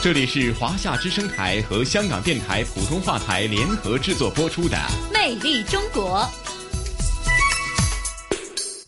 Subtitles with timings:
[0.00, 4.76] 这里是华夏之声台和香港电台普通话台联合制作播出的
[5.12, 6.20] 《魅力中国》。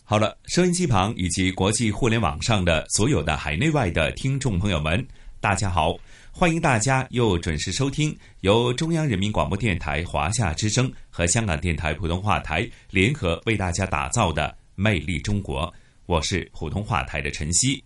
[0.05, 5.05] 好了，收音机旁以及国际互联网上的所有的海内外的听众朋友们，
[5.41, 5.97] 大家好！
[6.31, 15.67] 欢迎大家又准时收听由中央人民广播电台华夏之声和香港电台普通话台联合为大家打造的《魅力中国》，
[16.05, 17.83] 我是普通话台的陈曦。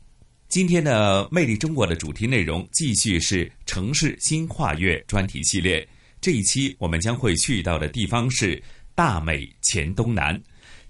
[0.48, 5.86] 今天的《魅力中国》的主题内容继续是城市新跨越专题系列。
[6.22, 8.62] 这一期我们将会去到的地方是
[8.94, 10.40] 大美黔东南。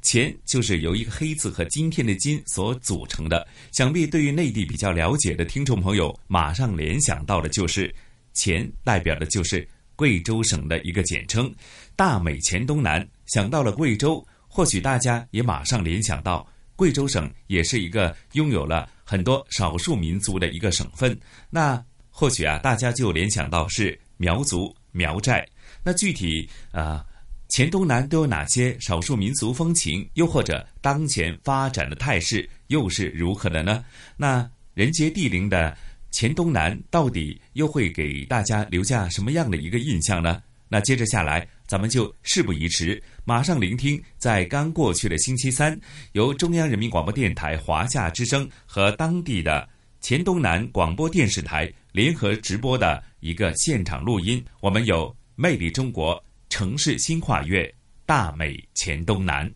[0.01, 3.47] 黔就是由一个黑字和今天的金所组成的。
[3.71, 7.93] 想必对于内地比较了解的听众朋友，马上联想到的就是
[8.33, 11.51] 黔，代表的就是贵州省的一个简称。
[11.95, 18.89] 大美黔东南，想到了贵州，或许大家也马上联想到贵州省也是一个拥有了。
[19.07, 21.15] 很多少数民族的一个省份，
[21.51, 25.47] 那或许啊，大家就联想到是苗族苗寨。
[25.83, 27.05] 那具体啊，
[27.49, 30.09] 黔东南都有哪些少数民族风情？
[30.15, 33.85] 又或者当前发展的态势又是如何的呢？
[34.17, 35.77] 那人杰地灵的
[36.09, 40.41] 黔东南到底又会给大家留下什么样的一个印象呢？
[40.67, 45.75] 那接着下来，咱们就事不宜迟，马上聆听在刚过去的星期三，
[46.11, 49.67] 由中央人民广播电台华夏之声和当地的
[49.99, 54.45] 黔东南广播电视台联合直播的一个现场录音。
[54.61, 56.15] 我们有《魅力中国》
[56.49, 57.73] 城市新跨越，
[58.05, 59.51] 大美黔东南，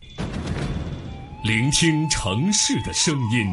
[1.44, 3.46] 聆听城市的声音，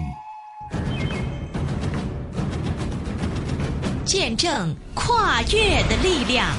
[4.04, 6.58] 见证跨越的力量。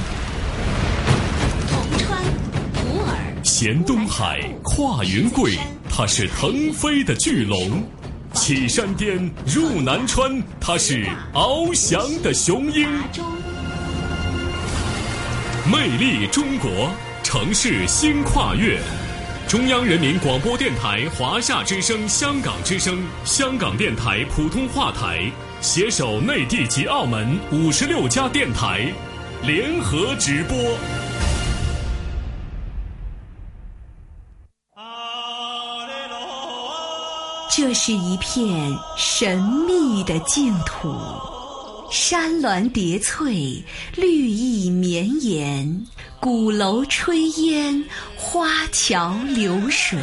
[3.49, 5.57] 衔东海跨云贵，
[5.89, 7.81] 它是腾飞的巨龙；
[8.31, 12.87] 起山巅入南川，它是翱翔的雄鹰。
[15.65, 16.91] 魅力中国，
[17.23, 18.79] 城市新跨越。
[19.47, 25.29] 中央人民广播电台华夏之声、香港之声、香港电台普通话台
[25.59, 28.93] 携手内地及澳门五十六家电台
[29.41, 30.55] 联合直播。
[37.51, 40.95] 这是一片神秘的净土，
[41.91, 43.61] 山峦叠翠，
[43.95, 45.85] 绿意绵延，
[46.19, 47.83] 鼓楼炊烟，
[48.15, 49.99] 花桥流水。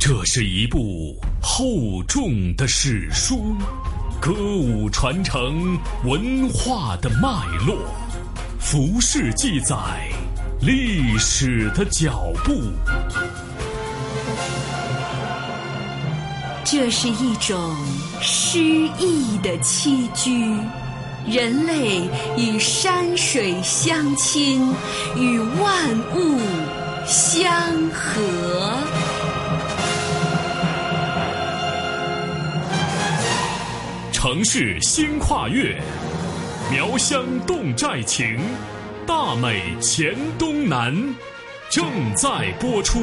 [0.00, 3.54] 这是一部厚重的史书，
[4.20, 7.78] 歌舞传承文化的脉络，
[8.58, 9.76] 服饰记载
[10.60, 12.60] 历史的脚步。
[16.64, 17.76] 这是一种
[18.20, 20.54] 诗意的栖居，
[21.26, 22.02] 人类
[22.36, 24.74] 与山水相亲，
[25.16, 26.40] 与万物
[27.06, 27.50] 相
[27.90, 28.20] 合。
[34.12, 35.80] 城市新跨越，
[36.70, 38.38] 苗乡侗寨情，
[39.08, 40.94] 大美黔东南，
[41.70, 41.82] 正
[42.14, 43.00] 在播出。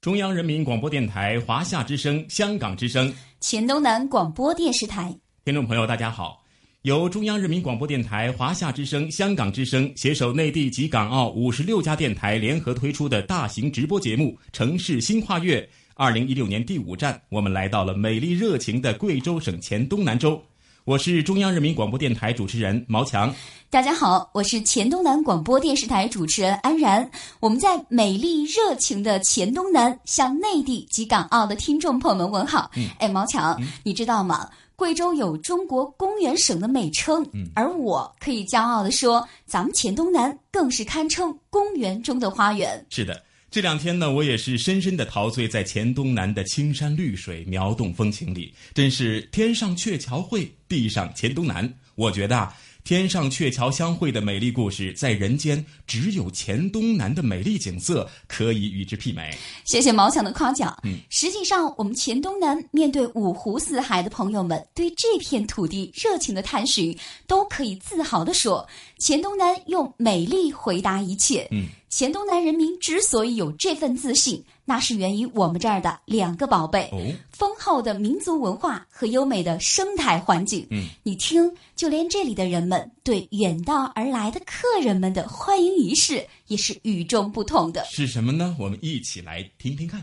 [0.00, 6.42] 中央人民广播电台华夏之声、香港之声、黔东南广播电视台，听众朋友，大家好！
[6.82, 15.60] 由中央人民广播电台华夏之声、香港之声携手内地及港澳五十六家电台联合推出的大型直播节目《城市新跨越》，
[15.94, 20.42] 二零一六年第五站，我们来到了美丽热情的贵州省黔东南州。
[20.84, 23.32] 我是中央人民广播电台主持人毛强。
[23.70, 27.08] 大家好，我是黔东南广播电视台主持人安然。
[27.38, 32.68] 我们在美丽热情的黔东南向内地及港澳的听众朋友们问好。
[32.98, 34.48] 哎，毛强，你知道吗？
[34.74, 37.24] 贵州有中国公园省的美称，
[37.54, 42.84] 而我可以骄傲地说，咱们黔东南更是堪称公园中的花园。
[42.90, 43.22] 是的。
[43.52, 51.70] 这两天呢，我也是深深的陶醉在黔东南的青山绿水、苗动风情里，真是天上鹊桥会，地上黔东南。
[51.94, 59.36] 我觉得啊，天上鹊桥相会的美丽故事，在人间只有黔东南的美丽景色可以与之媲美。
[59.66, 60.74] 谢谢毛强的夸奖。
[60.82, 66.96] 嗯，实际上，我们黔东南面对五湖四海的朋友们，对这片土地热情的探寻，
[67.26, 68.66] 都可以自豪地说，
[68.98, 71.46] 黔东南用美丽回答一切。
[71.50, 76.98] 嗯，黔东南人民之所以有这份自信，那是源于我们这儿的两个宝贝：哦，
[77.30, 80.66] 丰厚的民族文化和优美的生态环境。
[80.70, 87.84] 嗯，你听，就连这里的人们对远道而来的客人们的欢迎仪式，也是与众不同的。
[87.90, 88.56] 是什么呢？
[88.58, 90.02] 我们一起来听听看。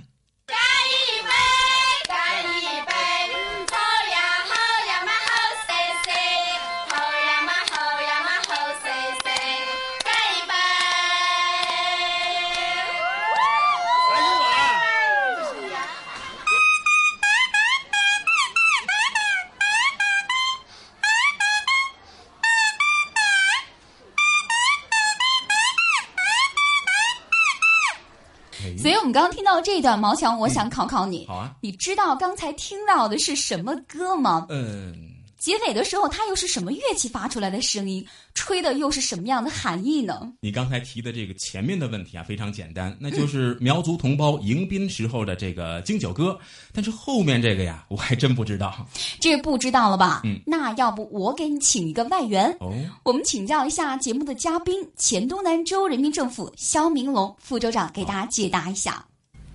[29.19, 34.45] 刚刚听到这一段，毛强，我想考考你，好啊，你知道刚才听到的是什么歌吗？
[34.47, 35.08] 嗯，
[35.39, 38.05] 结尾的时候，它又是什么乐器发出来的声音？
[38.33, 40.31] 吹的又是什么样的含义呢？
[40.41, 46.37] 你刚才提的这个前面的问题啊，非常简单，那就是苗族同胞迎宾时候的这个敬酒歌。
[46.73, 48.85] 但是后面这个呀，我还真不知道。
[49.19, 50.21] 这不知道了吧？
[50.25, 59.05] 嗯，那要不我给你请一个外援，哦，我们请教一下节目的嘉宾，黔东南州人民政府肖明龙副州长给大家解答一下。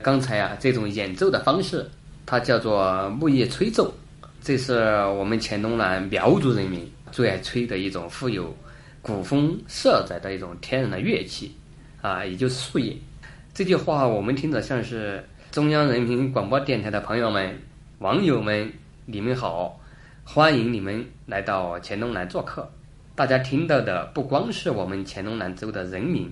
[0.03, 1.91] 刚才啊，这种演奏的方式，
[2.25, 3.95] 它叫做木叶吹奏，
[4.45, 4.75] 这是
[5.17, 8.55] 我们黔东南苗族人民最爱吹的一种富有
[9.01, 11.57] 古风色彩的一种天然的乐器，
[12.03, 12.95] 啊，也就是树叶。
[13.55, 17.59] 这句话我们听着像是中央人民广播电台的朋友们、
[18.01, 18.71] 网友们，
[19.07, 19.81] 你们好，
[20.25, 22.71] 欢迎你们来到黔东南做客。
[23.15, 26.31] 大家听到的不光是我们黔东南州的人民，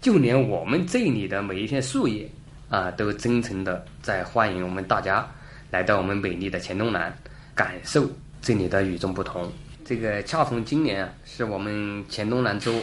[0.00, 2.28] 就连我们这里的每一片树叶。
[2.68, 5.24] 啊，都真诚的在欢迎我们大家
[5.70, 7.16] 来到我们美丽的黔东南，
[7.56, 8.06] 感受
[8.42, 9.50] 这里的与众不同。
[9.82, 12.74] 这个恰逢今年啊，是我们黔东南州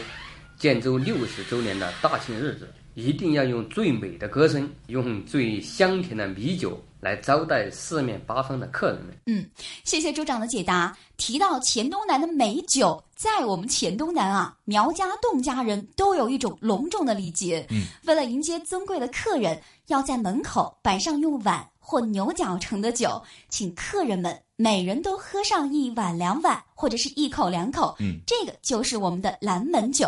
[0.57, 9.15] 建州六十周年的大庆日子，一定要用最美的歌声，用最香甜的米酒来招待四面八方的客人们。
[9.27, 9.45] 嗯，
[9.83, 10.97] 谢谢州长的解答。
[11.17, 17.67] 提到黔东南的美酒，在我们黔东南啊，苗家、侗家人都有一种隆重的礼节。
[17.69, 23.21] 嗯，为了迎接尊贵的客人，要在门口摆上用碗或牛角盛的酒，
[23.53, 27.95] 请客人们每人都喝上一碗两碗，或者是一口两口。
[27.99, 30.07] 嗯，这个就是我们的蓝门酒。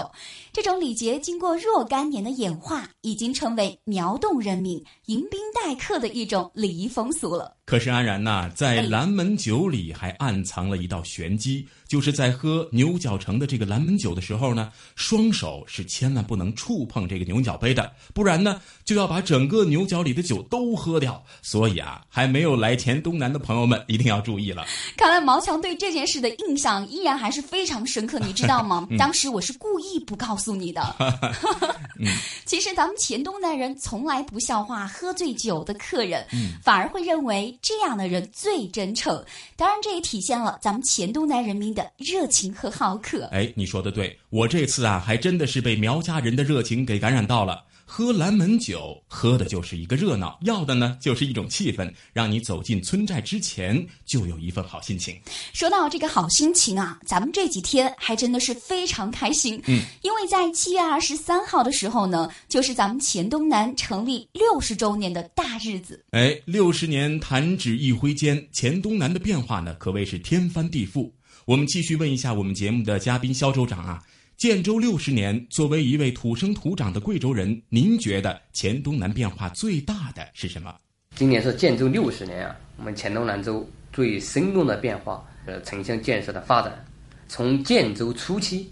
[0.51, 7.55] 这种礼节经过若干年的演化，已经成为苗侗人民迎宾待客的一种礼仪风俗了。
[7.65, 21.23] 可是安然呐、在哎蓝门酒里还暗藏了一道玄机，就是在喝牛角城的这个蓝门酒的时候呢，双手是千万不能触碰这个牛角杯的，不然呢就要把整个牛角里的酒都喝掉。
[21.41, 24.65] 所以啊，还没有来黔东南的朋友们一定要注意了。
[24.95, 28.87] 看来毛强对这件事的印象依然还是非常深刻，你知道吗？
[28.91, 30.95] 嗯当时我是故意不告诉你的。
[32.45, 39.21] 其实咱们黔东南人从来不笑话喝醉酒的客人，嗯反而会认为这样的人最真诚。
[39.57, 43.25] 当然，这也体现了咱们黔东南人民的热情和好客。
[43.31, 47.63] 哎，你说的对，我这次啊还真的是被苗家人的热情给感染到了。
[47.85, 55.17] 喝拦门酒，喝的就是一个热闹，要的呢就是一种气氛，让你走进村寨之前就有一份好心情。
[55.53, 59.61] 说到这个好心情啊，咱们这几天还真的是非常开心。
[59.67, 66.03] 嗯，因为在七月二十三号的时候呢，就是咱们黔东南成立六十周年的大日子。
[66.11, 71.11] 哎，六十年弹指一挥间，黔东南的变化呢，可谓是天翻地覆。
[71.45, 74.01] 我们继续问一下我们节目的嘉宾肖州长啊，
[74.37, 80.75] 建州六十年，作为一位土生土长的贵州人，您觉得黔东南变化最大的是什么？
[81.15, 86.85] 今年是建州六十年啊，我们黔东南州最生动的变化，呃，城乡建设的发展，
[87.29, 88.69] 从建州初期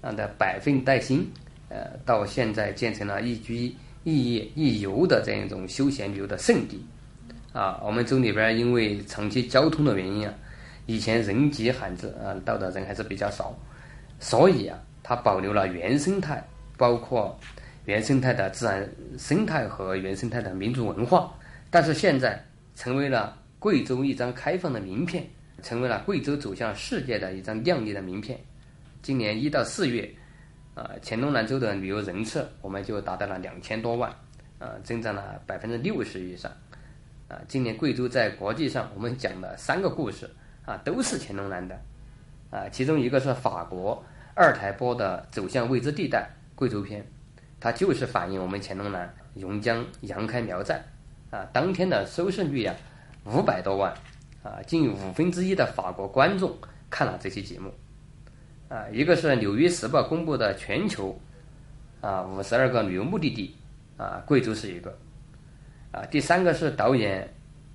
[0.00, 1.24] 啊的百废待兴，
[1.68, 3.72] 呃，到现在建成了宜居、
[4.02, 6.84] 宜业、宜游的这样一种休闲旅游的胜地，
[7.52, 10.34] 啊，我们州里边因为长期交通的原因啊，
[10.86, 13.56] 以前人迹罕至啊，到的人还是比较少，
[14.18, 14.76] 所以啊，
[15.08, 16.42] 它保留了原生态，
[16.76, 17.38] 包括
[17.84, 21.32] 原生态的自然生态和原生态的民族文化。
[21.70, 22.44] 但是现在
[22.74, 25.24] 成为了贵州一张开放的名片，
[25.62, 28.36] 成为了贵州走向世界的一张亮丽的名片。
[29.00, 30.12] 今年一到四月，
[30.74, 34.10] 啊、黔东南州的旅游人次我们就达到了两千多万，
[34.58, 36.50] 啊、增长了百分之六十以上。
[37.28, 40.28] 啊，今年贵州在国际上我们讲的三个故事
[40.64, 41.80] 啊，都是黔东南的，
[42.50, 44.04] 啊，其中一个是法国
[44.38, 47.02] 二台播的《走向未知地带》贵州篇，
[47.58, 50.78] 它就是反映我们黔东南榕江杨开苗寨
[51.30, 52.74] 啊， 当天的收视率呀
[53.24, 53.90] 五百多万
[54.42, 56.54] 啊，近五分之一的法国观众
[56.90, 57.72] 看了这期节目
[58.68, 61.18] 啊，一个是《纽约时报》公布的全球
[62.02, 63.56] 啊五十二个旅游目的地
[63.96, 64.94] 啊，贵州是一个
[65.92, 67.26] 啊，第三个是导演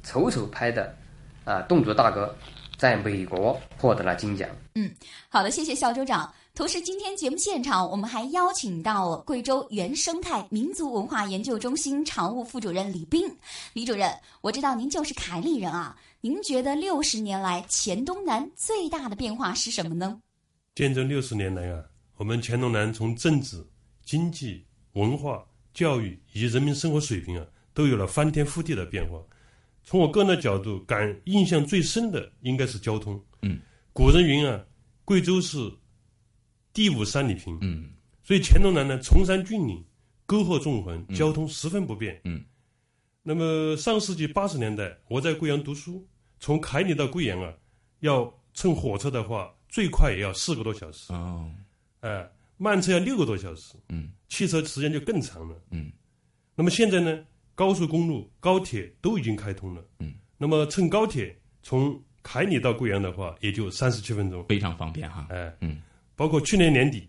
[0.04, 0.96] 丑丑拍的
[1.44, 2.32] 啊侗族大哥。
[2.78, 4.50] 在美国获得了金奖。
[4.74, 4.90] 嗯，
[5.30, 6.28] 好的，谢谢肖州长。
[6.54, 13.26] 同时，今天节目现场我们还邀请到了贵州原生态民族文化研究中心常务副主任李斌。
[13.72, 20.22] 李主任，我知道您就是凯里人啊，您觉得六十年来黔东南最大的变化是什么呢？
[20.76, 21.82] 见证六十年来啊，
[22.18, 23.66] 我们黔东南从政治、
[24.04, 25.42] 经济、文化、
[25.74, 29.18] 教育以及人民生活水平啊，都有了翻天覆地的变化。
[29.86, 33.20] 从我个人的角度，感印象最深的应该是交通。
[33.42, 33.58] 嗯，
[33.94, 34.62] 古人云啊，
[35.06, 35.58] 贵州是
[36.74, 37.58] 地无三里平。
[37.62, 37.90] 嗯，
[38.24, 39.84] 所以黔东南呢，崇山峻岭，
[40.26, 42.20] 沟壑纵横，交通十分不便。
[42.24, 42.44] 嗯，
[43.24, 46.08] 那么上世纪八十年代，我在贵阳读书，
[46.40, 47.54] 从凯里到贵阳啊，
[48.00, 51.12] 要乘火车的话，最快也要四个多小时。
[51.14, 51.52] 哦，
[52.02, 53.76] 哎，慢车要六个多小时。
[53.90, 55.56] 嗯，汽车时间就更长了。
[55.72, 55.92] 嗯，
[56.56, 57.26] 那么现在呢？
[57.54, 59.86] 高速公路、高铁都已经开通了。
[60.00, 65.28] 嗯，那么乘高铁从凯里到贵阳的话，也就三十七分钟，非常方便哈。
[65.30, 65.80] 哎，嗯，
[66.16, 67.08] 包括去年年底，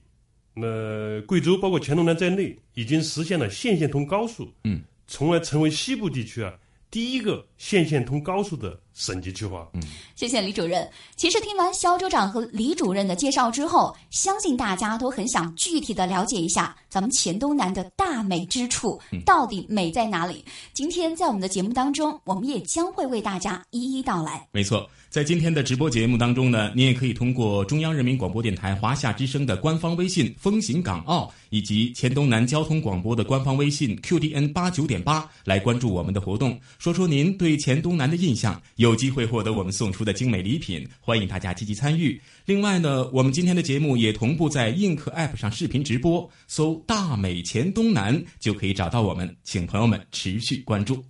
[0.54, 4.52] 那贵州包括黔东南在内，已经实现了县县通高速。
[4.64, 6.52] 嗯，从而成为西部地区啊
[6.90, 9.66] 第一个县县通高速的省级计划。
[9.72, 9.82] 嗯，
[10.14, 10.86] 谢谢李主任。
[11.16, 20.44] 其实听完肖州长和李主任的介绍之后，相信大家都很想具体的了解一下咱们黔东南的大美之处到底美在哪里。
[20.74, 24.46] 今天在我们的节目当中，我们也将会为大家一一道来。
[24.52, 42.18] 没错，在今天的直播节目当中呢，你也可以通过中央人民广播电台华夏之声的官方微信“风行港澳”以及黔东南交通广播的官方微信 “QDN 八九点八”来关注我们的活动，说说您对黔东南的印象，有机会获得我们送出的精美礼品，欢迎大家积极参与。
[42.46, 51.04] 另外呢，我们今天的节目也同步在映客 App 上视频直播，搜“大美黔东南”就可以找到我们，请朋友们持续关注。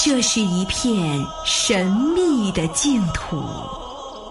[0.00, 3.42] 这是一片神秘的净土，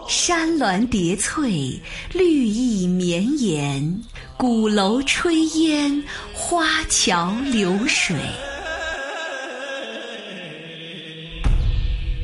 [0.08, 1.78] 山峦叠翠，
[2.14, 4.02] 绿意绵延，
[4.38, 6.02] 鼓楼炊烟，
[6.34, 8.16] 花桥流水。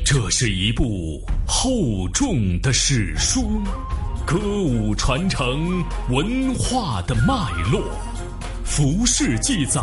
[0.06, 3.60] 这是一部厚重的史书，
[4.26, 7.34] 歌舞传承文化的脉
[7.70, 7.82] 络，
[8.64, 9.80] 服饰记载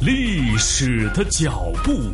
[0.00, 2.12] 历史的脚步。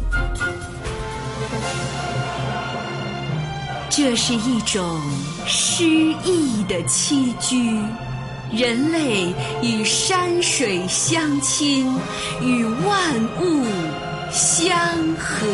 [3.90, 5.00] 这是一种
[5.46, 7.78] 诗意的栖居，
[8.50, 11.94] 人类与山水相亲，
[12.40, 13.66] 与万物
[14.32, 14.74] 相
[15.18, 15.46] 合。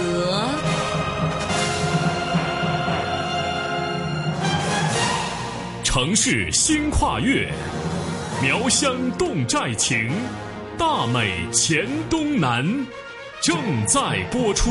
[5.83, 7.53] 城市新跨越，
[8.41, 10.09] 苗乡侗寨情，
[10.81, 12.65] 大美黔东南，
[13.43, 14.71] 正在播出。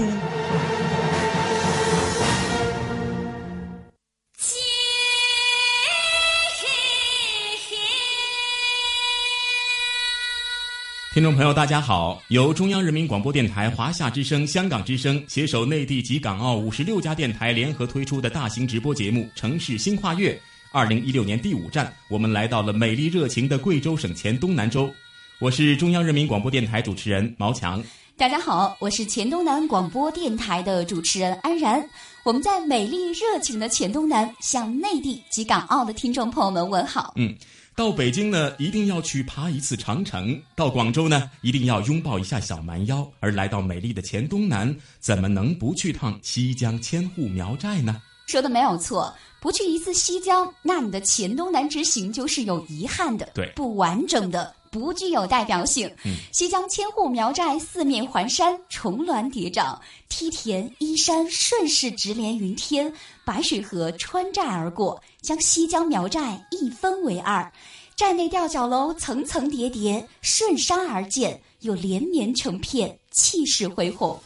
[11.13, 12.19] 听众朋友，大家好！
[12.29, 20.33] 由中央人民广播电台、华夏之声、香港之声携手内地及港澳五十六家电台联合推出的大型直播节目《城市新跨越》，
[20.71, 24.91] 二零一六年第五站，我们来到了美丽热情的贵州省黔东南州。
[25.39, 27.81] 我是中央人民广播电台主持人毛强。
[28.17, 31.81] 大家好，我是黔东南广播电台的主持人安然。
[32.25, 37.13] 我们在美丽热情的黔东南，向内地及港澳的听众朋友们问好。
[37.15, 37.33] 嗯，
[37.73, 43.09] 到北京呢，一定要去爬一次长城；到广州呢，一定要拥抱一下小蛮腰。
[43.21, 48.01] 而来到美丽的黔东南，怎么能不去趟西江千户苗寨呢？
[48.27, 54.53] 说的没有错，不去一次西江，那你的黔东南之行就是有遗憾的，对不完整的。
[54.71, 55.87] 不具有代表性。
[56.05, 62.91] 嗯西江千户苗寨四面环山，重峦叠嶂，梯田依山顺势直连云天，
[63.25, 67.51] 白水河穿寨而过，将西江苗寨一分为二。
[67.95, 74.17] 寨内吊脚楼层层叠叠，顺山而建，又连绵成片，气势恢宏。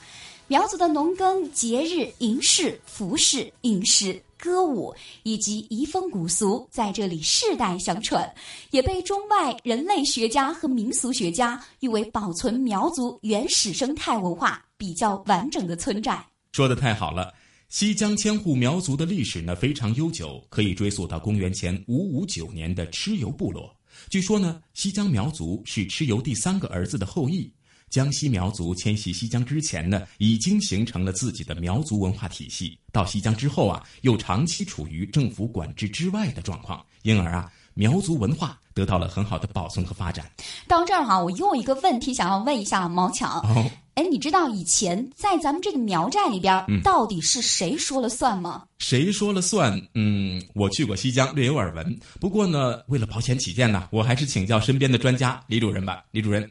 [0.47, 8.29] 苗族的农耕、节日、银饰、服饰、饮食、歌舞以及遗风古俗在这里世代相传，
[8.71, 16.27] 也被中外人类学家和民俗学家誉为保存苗族原始生态文化比较完整的村寨。
[16.51, 17.33] 说的太好了。
[17.69, 23.73] 西江千户苗族的历史呢非常悠久，可以追溯到公元前五五九年的蚩尤部落。
[24.09, 27.49] 据说呢，西江苗族是蚩尤第三个儿子的后裔。
[27.93, 32.75] 江西苗族迁徙西江之前呢，已经形成了自己的苗族文化体系。
[32.91, 40.25] 到西江之后啊，又长期处于政府管制之外的状况，因而啊，苗族文化得到了很好的保存和发展。
[40.67, 43.39] 到这儿哈，我又一个问题想要问一下毛强。
[43.41, 48.63] 哦，哎，你知道以前在咱们这个苗寨里边，嗯到底是谁说了算吗？
[48.79, 49.79] 谁说了算？
[49.93, 51.99] 嗯，我去过西江，略有耳闻。
[52.19, 56.03] 不过呢，为了保险起见呢，我还是请教身边的专家李主任吧。
[56.09, 56.49] 李主任，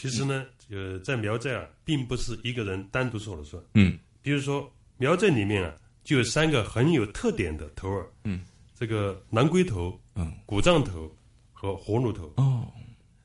[0.00, 3.62] 其实呢，呃，在苗寨啊，并不是一个人单独说了算。
[3.74, 8.40] 嗯比如说苗寨里面啊，就有三个很有特点的头儿，嗯，
[8.74, 11.10] 这个南归头、嗯，古藏头
[11.52, 12.32] 和活路头。
[12.36, 12.66] 哦，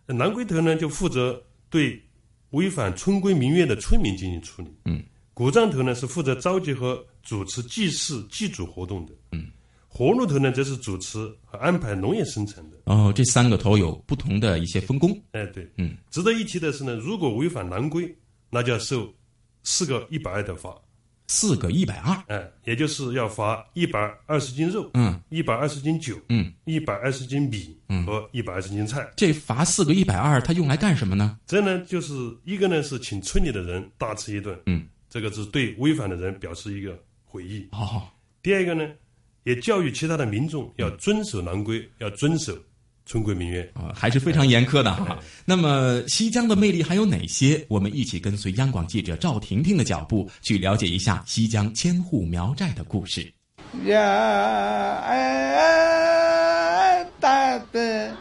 [0.05, 2.01] 南归头呢，就负责对
[2.51, 4.69] 违反村规民约的村民进行处理。
[4.85, 9.13] 嗯，古藏头呢是负责召集和主持祭祀祭祖活动的。
[9.31, 9.47] 嗯，
[9.93, 12.77] 活路头呢则是主持和安排农业生产的。
[12.85, 15.11] 哦，这三个头有不同的一些分工。
[15.33, 18.11] 哎，对，嗯，值得一提的是呢，如果违反南规，
[18.49, 19.13] 那就要受
[19.61, 20.73] 四个一百二的罚。
[21.27, 22.15] 四个一百二。
[22.27, 29.07] 哎，也就是要罚一百二十斤肉，嗯，一百二十斤酒，嗯，一百二十斤米，嗯和一百二十斤菜。
[29.15, 31.37] 这罚四个一百二，它用来干什么呢？
[31.45, 32.13] 这呢，就是
[32.45, 37.67] 一个呢是请村里的人大吃一顿，嗯，这个是对违反的人表示一个悔意。
[37.71, 38.01] 哦，
[38.41, 38.85] 第二个呢，
[39.43, 42.57] 也教育其他的民众要遵守南规，要遵守
[43.05, 43.61] 村规民约。
[43.73, 45.19] 啊，还是非常严苛的哈。
[45.45, 47.65] 那么西江的魅力还有哪些？
[47.67, 53.31] 我们一起跟随央广记者赵婷婷的脚步，去了解一下西江千户苗寨的故事。
[53.85, 58.15] 呀哎，大的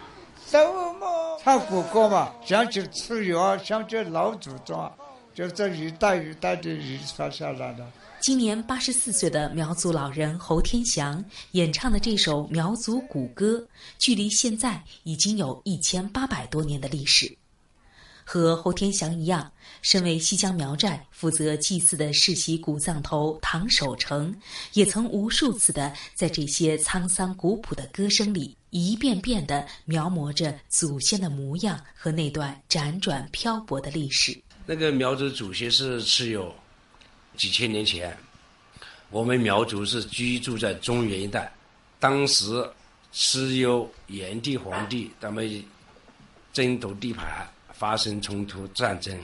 [0.47, 0.59] 什
[0.99, 1.41] 么？
[1.45, 4.91] 唱古歌嘛，想起蚩尤啊，想起老祖宗啊，
[5.35, 7.85] 就这一代一代的遗传下来的。
[8.23, 13.67] 今年八十四岁的苗族老人侯天祥演唱的这首苗族古歌，
[13.99, 17.37] 距离现在已经有一千八百多年的历史。
[18.25, 19.51] 和侯天祥一样，
[19.83, 24.33] 身为西江苗寨负责祭祀的世袭古藏头唐守成，
[24.75, 34.41] 也曾无数次的在这些沧桑古朴的歌声里，一遍遍的描摹着祖先的模样和那段辗转漂泊的历史。
[34.65, 36.55] 那个苗族祖先是蚩尤，
[37.37, 38.17] 几千年前，
[39.11, 41.53] 我们苗族是居住在中原一带。
[41.99, 42.69] 当时
[43.13, 45.65] 蚩尤、炎帝、黄帝他们
[46.53, 49.19] 争夺地盘，发生冲突战争，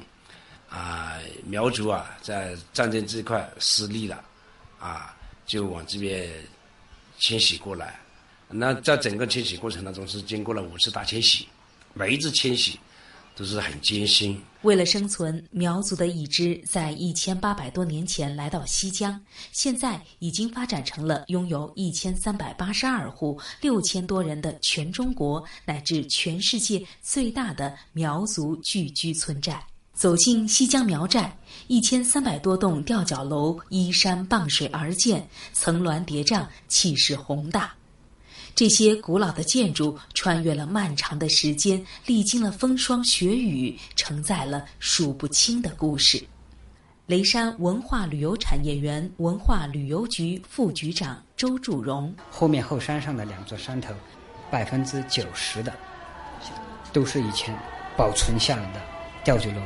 [0.69, 4.25] 啊，苗族啊在战争这块失利了，
[4.79, 5.15] 啊，
[5.47, 6.31] 就往这边
[7.19, 7.99] 迁徙过来。
[8.49, 11.47] 那在整个迁徙过程当中是经过了五次大迁徙，
[11.93, 12.79] 每一次迁徙
[13.39, 14.43] 都是很艰辛。
[14.63, 19.19] 为了生存，苗族的一支在一千八百多年前来到西江，
[19.53, 29.65] 现在已经发展成了拥有一千三百八十二户、六千多人的全中国乃至全世界最大的苗族聚居村寨。
[29.95, 31.37] 走进西江苗寨，
[31.69, 37.78] 一千三百多栋吊脚楼依山傍水而建，层峦叠嶂，气势宏大。
[38.59, 46.21] 这些古老的建筑穿越了漫长的时间，历经了风霜雪雨，承载了数不清的故事。
[47.07, 53.95] 雷山文化旅游产业园文化旅游局副局长周祝荣，后面后山上的两座山头，
[54.51, 55.73] 百分之九十的
[56.93, 57.57] 都是以前
[57.97, 58.81] 保存下来的
[59.23, 59.63] 吊脚楼。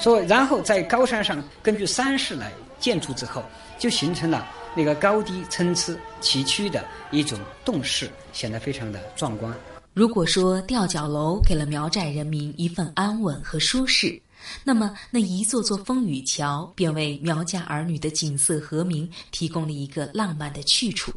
[0.00, 3.44] 所以，然后在高山上根据山势来建筑之后，
[3.78, 4.44] 就形成了
[4.76, 9.52] 那个高低参差崎岖的一种洞势，显得非常的壮观。
[9.94, 14.20] 如果说吊脚楼给了苗寨人民一份安稳和舒适，
[14.62, 21.10] 那么那一座座风雨桥便为苗家儿女的景色和鸣提供了一个浪漫的去处。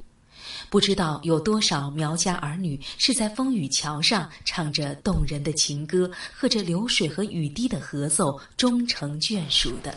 [0.69, 9.93] 不知道有多少苗家儿女是在风雨桥上唱着动人的情歌，和着流水和雨滴的合奏，终成眷属的。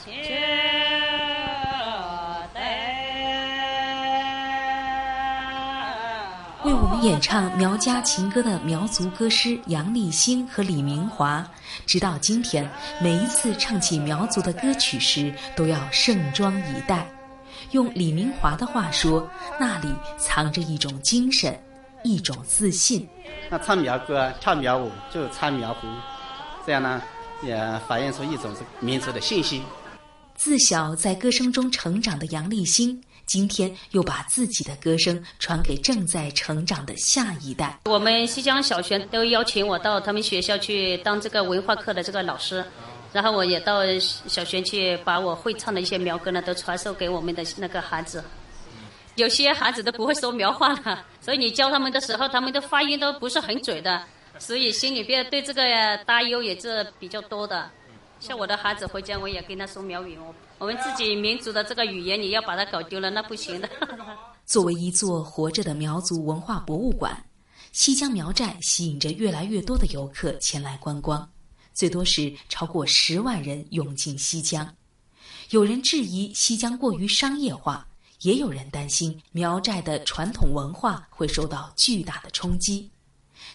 [6.64, 11.44] 为我们演唱苗家情歌的苗族歌师杨立新和李明华，
[11.87, 12.70] 直到今天，
[13.01, 17.11] 每一次唱起苗族的歌曲时，都要盛装以待。
[17.72, 21.59] 用李明华的话说，那里藏着一种精神，
[22.05, 23.09] 一种自信。
[23.51, 25.88] 那唱苗歌、跳苗舞就唱苗湖，
[26.64, 27.03] 这样呢，
[27.42, 29.64] 也反映出一种民族的信心。
[30.37, 37.79] 自小在歌声中成长的杨立新，今天又把自己的歌声传给正在成长的下一代。
[37.85, 42.65] 我们西江小学都邀请我到他们学校去当这个文化课的这个老师，
[43.13, 48.23] 然后我也到小学去把我会唱的一些苗歌呢，都传授给我们的那个孩子。
[49.17, 54.03] 有些孩子都不会说苗话了，所以你教他们的时候，他们的发音都不是很准的，
[54.39, 55.63] 所以心里边对这个
[56.07, 57.71] 担忧也是比较多的。
[58.21, 63.68] 像我的孩子回家，我也跟他说苗语哦，我们自己民族的这个语言，你要把它搞丢了，那不行的。
[64.46, 67.20] 作为一座活着的苗族文化博物馆，
[67.72, 71.29] 西江苗寨吸引着越来越多的游客前来观光，
[71.75, 74.72] 最多时超过十万人涌进西江。
[75.51, 77.85] 有人质疑西江过于商业化，
[78.20, 82.88] 也有人担心苗寨的传统文化会受到巨大的冲击。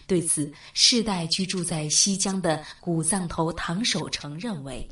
[0.06, 4.86] 对此，世代居住在西江的古藏头唐守成认为，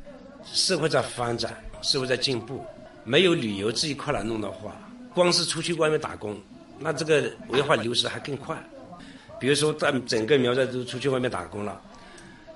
[0.51, 2.65] 社会在发展，社会在进步，
[3.03, 4.75] 没有旅游这一块来弄的话，
[5.13, 6.39] 光是出去外面打工，
[6.79, 8.57] 那这个文化流失还更快。
[9.39, 11.79] 比如说，在整个苗寨都出去外面打工了，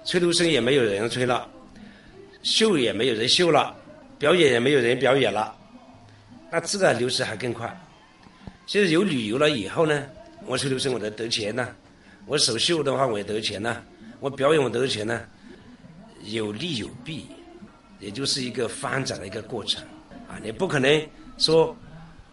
[0.03, 1.47] 吹芦笙也没有人吹了，
[2.43, 3.75] 绣也没有人绣了，
[4.17, 5.55] 表演也没有人表演了，
[6.51, 7.79] 那这个流失还更快。
[8.65, 10.03] 现在有旅游了以后呢，
[10.45, 11.67] 我吹芦笙我得得钱呢。
[12.27, 13.75] 我手绣的话，我也得钱呢；
[14.19, 15.21] 我表演我得钱呢，
[16.25, 17.25] 有利有弊，
[18.01, 19.81] 也就是一个发展的一个过程
[20.27, 20.35] 啊！
[20.43, 21.73] 你不可能说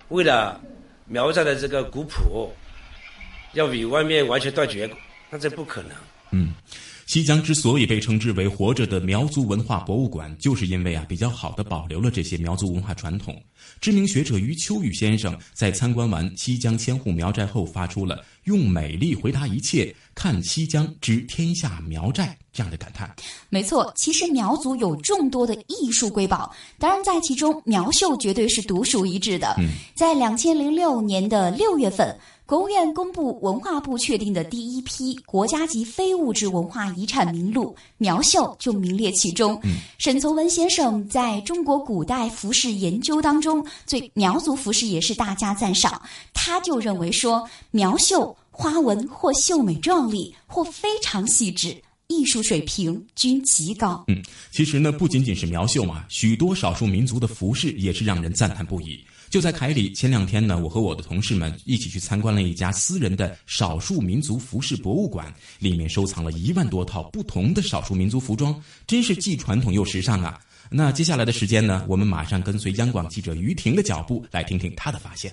[0.08, 0.58] 为了
[1.04, 2.50] 苗寨的这个古朴，
[3.52, 4.90] 要比外面完全断绝，
[5.30, 5.92] 那这不可能。
[6.32, 6.54] 嗯。
[7.08, 13.34] 西江之所以被称之为活着的苗族文化博物馆，就是因为啊比较好的保留了这些苗族文化传统。
[13.80, 23.10] 知名学者余秋雨先生在参观完西江千户苗寨后，发出了“用美丽回答一切，看西江之天下苗寨”这样的感叹。
[23.48, 29.54] 没错，其实苗族有众多的艺术瑰宝，当然在其中苗绣绝对是独树一帜的。
[29.58, 32.14] 嗯，在两千零六年的六月份。
[32.48, 39.60] 国务院公布文化部确定的第一批国家级非物质文化遗产名录，苗绣就名列其中。
[39.98, 46.00] 沈从文先生在中国古代服饰研究当中，对苗族服饰也是大加赞赏。
[46.32, 54.02] 他就认为说，苗绣花纹或秀美壮丽，或非常细致，艺术水平均极高。
[54.08, 59.04] 嗯，其实呢，不仅仅是苗绣嘛，许多少数民族的服饰也是让人赞叹不已。
[59.30, 70.40] 就在凯里，前两天呢，我和我的同事们一起去参观了一家私人的少数民族服饰博物馆，里面收藏了一万多套不同的少数民族服装，真是既传统又时尚啊！
[70.70, 75.32] 那接下来的时间呢，我们马上跟随央广记者于婷的脚步，来听听她的发现。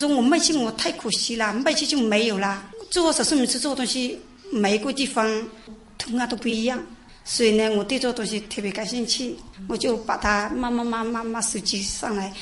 [0.00, 2.68] 说我卖去我太可惜了，卖去就没有了。
[2.90, 4.18] 做少数民族做东西，
[4.52, 5.26] 每一个地方
[5.96, 6.80] 图案都不一样，
[7.24, 9.36] 所以呢，我对这个东西特别感兴趣，
[9.68, 12.32] 我就把它慢慢慢慢慢收集上来。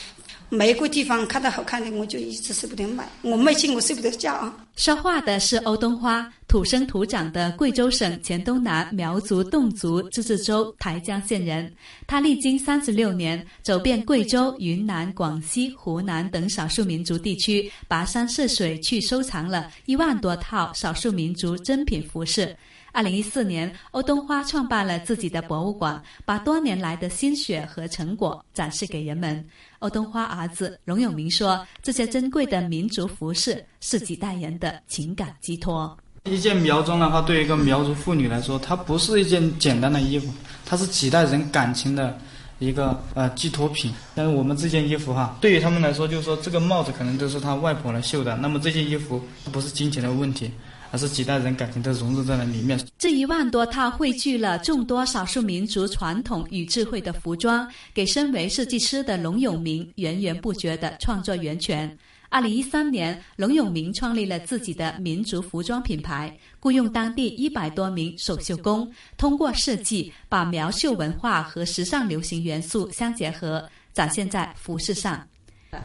[0.49, 3.09] 每个地方看到好看的，我就一直舍不得买。
[3.23, 4.57] 我卖进，我舍不得价啊。
[4.77, 11.73] 说话的是欧东花，土生土长的贵州省黔东南苗族侗族自治州台江县人。
[12.07, 22.57] 他历经三十六年，走遍贵州、云南、广西、湖南等少数民族地区，跋山涉水去收藏了一万多套少数民族珍品服饰。
[22.97, 29.45] 二零一四年，欧东花创办了自己的博物馆，把多年来的心血和成果展示给人们。
[29.81, 35.95] 欧东花儿子龙永明说：“这些珍贵的民族服饰是几代人的情感寄托。
[36.25, 40.33] 一件苗装的话，对于一个苗族妇女来说，它不是一件简单的衣服，
[40.65, 42.19] 它是几代人感情的
[42.61, 43.93] 一个呃寄托品。
[44.15, 50.51] 但是我们这件衣服哈，对于他们来说，就是说这个帽子可能都是他外婆来绣的，那么这件衣服不是金钱的问题。”
[50.91, 52.79] 而是几代人感情都融入在了里面。
[52.99, 61.97] 这一万多套汇聚了众多少数民族传统与智慧的服装，给身为设计师的龙永明源源不绝的创作源泉。
[62.29, 75.25] 二零一三年，龙永明创立了自己的民族服装品牌，雇佣当地一百多名手绣工，通过设计把苗绣文化和时尚流行元素相结合，展现在服饰上。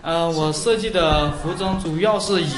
[0.02, 2.54] 呃，我设计的服装主要是以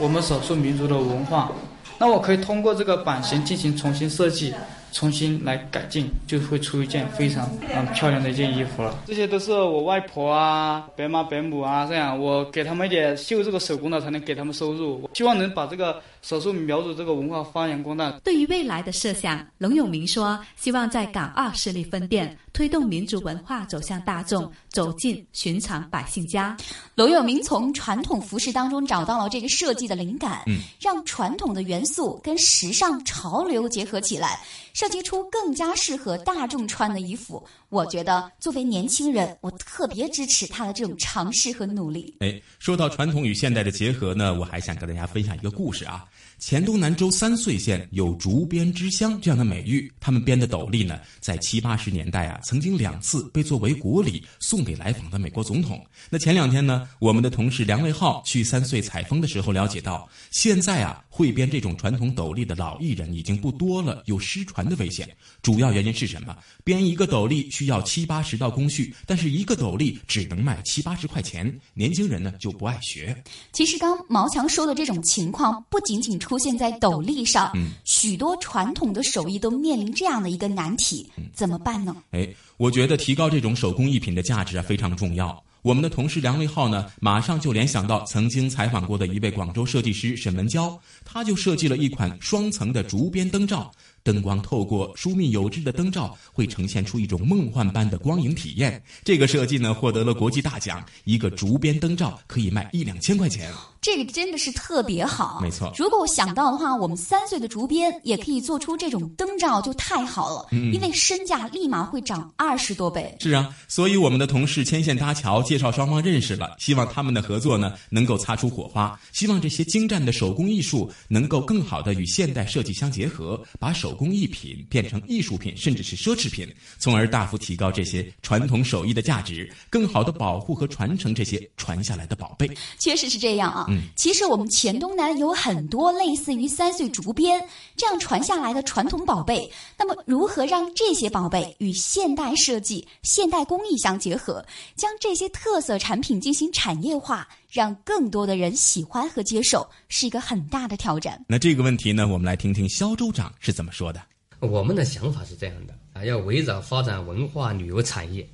[0.00, 1.52] 我们少数民族的文化。
[2.00, 4.54] 那我可以通过这个版型进行重新设计，
[4.92, 8.98] 重新来改进，就会出一件非常嗯漂亮的一件衣服了。
[9.06, 15.00] 这些都是我外婆啊、伯妈伯母啊这样，我给他们一点绣这个手工的，才能给他们收入。
[15.02, 18.10] 我希望能把这个少数苗族这个文化发扬光大。
[18.24, 22.36] 对于未来的设想，龙永明说，希望在港澳设立分店。
[22.52, 26.56] 推动民族文化走向大众，走进寻常百姓家。
[26.96, 34.40] 龙永明从传统服饰当中找到了这个设计的灵感，嗯，让传统的元素跟时尚潮流结合起来，
[34.80, 37.46] 设计出更加适合大众穿的衣服。
[37.68, 42.16] 我觉得作为年轻人，我特别支持他的这种尝试和努力。
[42.20, 46.06] 哎，说到传统与现代的结合呢，我还想跟大家分享一个故事啊。
[46.38, 55.84] 黔东南州三穗县有“竹编之乡”这样的美誉，他们编的斗笠呢，在七八十年代啊，曾经两次被作为国礼送给来访的美国总统。
[56.08, 65.06] 那前两天呢，我们的同事梁卫浩去三穗采风的时候了解到，现在啊，会编这种传统斗笠的老艺人已经不多了，有失传的危险。
[65.42, 66.34] 主要原因是什么？
[66.64, 73.14] 编一个斗笠需要七八十道工序，但是一个斗笠只能卖七八十块钱，年轻人呢就不爱学。
[73.52, 81.94] 其实刚毛强说的这种情况，不仅仅出现在斗笠上，嗯许多传统的手艺都面临这样的一个难题，怎么办呢？
[82.12, 85.44] 哎，我觉得提高这种手工艺品的价值啊非常重要。
[85.62, 93.70] 我们的同事梁伟浩呢，马上就联想到曾经采访过的一位广州设计师沈文娇，他就设计了一款双层的竹编灯罩，
[94.02, 98.82] 灯光透过疏密有致的灯罩，会呈现出一种梦幻般的光影体验。
[99.04, 103.52] 这个设计呢，获得了国际大奖，一个竹编灯罩可以卖一两千块钱。
[103.80, 113.16] 这个真的是特别好，没错如果我想到的话，我们三岁的竹编也可以做出这种灯罩，就太好了，嗯因为身价立马会涨二十多倍。
[113.20, 126.46] 是啊，所以我们的同事牵线搭桥，介绍双方认识了，希望他们的合作呢能够擦出火花，希望这些精湛的手工艺术能够更好的与现代设计相结合，把手工艺品变成艺术品，甚至是奢侈品，
[126.78, 132.50] 从而大幅提高这些传统手艺的价值，更好的保护和传承这些传下来的宝贝。
[132.78, 133.68] 确实是这样啊。
[133.70, 137.40] 嗯其实我们黔东南有很多类似于三岁竹编
[137.76, 139.50] 这样传下来的传统宝贝。
[139.78, 151.24] 那么，如何让这些宝贝与现代设计、现代工艺相结合，将这些特色产品进行产业化，让更多的人喜欢和接受，是一个很大的挑战。
[151.28, 154.02] 那这个问题呢，我们来听听肖州长是怎么说的。
[154.40, 158.26] 我们的想法是这样的啊，要围绕发展文化旅游产业，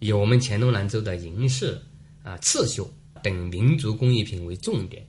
[0.00, 1.80] 以我们黔东南州的银饰
[2.22, 2.90] 啊、刺绣
[3.24, 5.04] 等民族工艺品为重点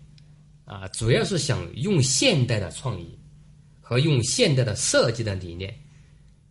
[0.63, 3.15] 啊，主要是想用现代的创意
[3.79, 5.71] 和用现代的设计的理念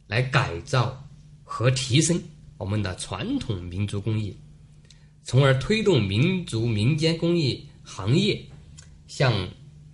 [0.07, 1.05] 来改造
[1.42, 2.22] 和提升
[2.57, 4.38] 我们的传统民族工艺，
[5.24, 8.40] 从而推动民族民间工艺行业
[9.09, 9.48] 向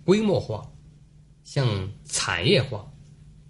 [0.05, 0.69] 规模化、
[1.43, 2.85] 向产业化。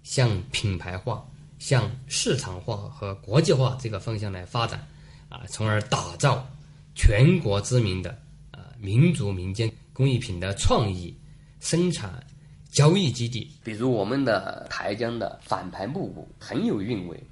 [0.04, 1.24] 向品牌化、
[1.60, 4.84] 向市场化和国际化这个方向来发展，
[5.28, 6.44] 啊，从而打造
[6.94, 8.10] 全国知名的
[8.50, 11.16] 啊民族民间工艺品的创意
[11.60, 12.24] 生产
[12.70, 13.50] 交易基地。
[13.62, 17.22] 比如我们的台江的反盘木鼓很有韵味，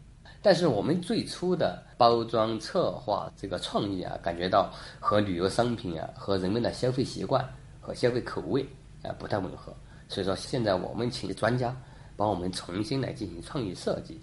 [0.43, 7.47] 但是我们最初的包装策划这个创意啊，感觉到和旅游商品啊和人们的消费习惯
[7.81, 8.67] 和消费口味
[9.03, 9.75] 啊不太吻合，
[10.09, 11.77] 所以说现在我们请专家。
[12.17, 14.21] 帮我们重新来进行创意设计，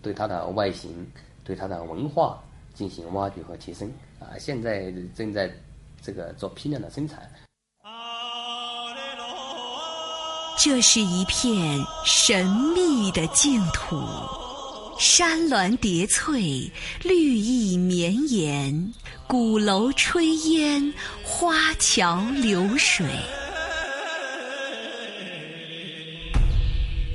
[0.00, 1.04] 对它的外形、
[1.42, 2.40] 对它的文化
[2.74, 4.38] 进行挖掘和提升啊！
[4.38, 5.50] 现在正在
[6.00, 7.30] 这个做批量的生产。
[10.58, 13.96] 这是一片神秘的净土，
[14.98, 16.70] 山峦叠翠，
[17.02, 18.92] 绿意绵延，
[19.26, 20.92] 鼓楼炊烟，
[21.24, 23.06] 花桥流水。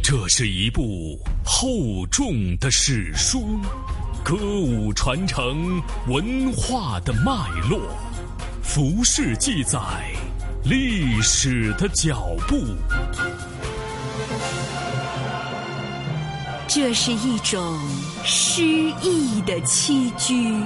[0.03, 3.59] 这是一部厚重的史书，
[4.27, 7.31] 歌舞传承文化的脉
[7.69, 7.79] 络，
[8.61, 9.79] 服饰记载
[10.65, 12.61] 历史的脚步。
[16.67, 17.79] 这是一种
[18.25, 18.63] 诗
[19.01, 20.61] 意的栖居，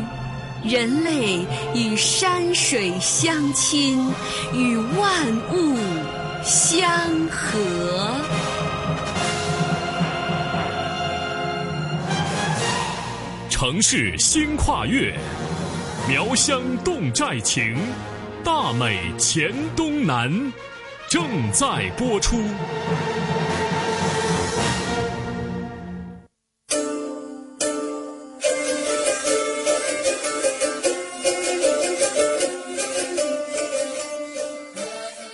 [0.64, 1.46] 人类
[1.76, 4.12] 与山水相亲，
[4.56, 5.78] 与万物
[6.44, 6.90] 相
[7.30, 7.60] 合。
[13.62, 15.14] 城市新跨越，
[16.10, 17.78] 苗乡侗寨情，
[18.44, 20.52] 大美黔东南，
[21.08, 22.38] 正在播出。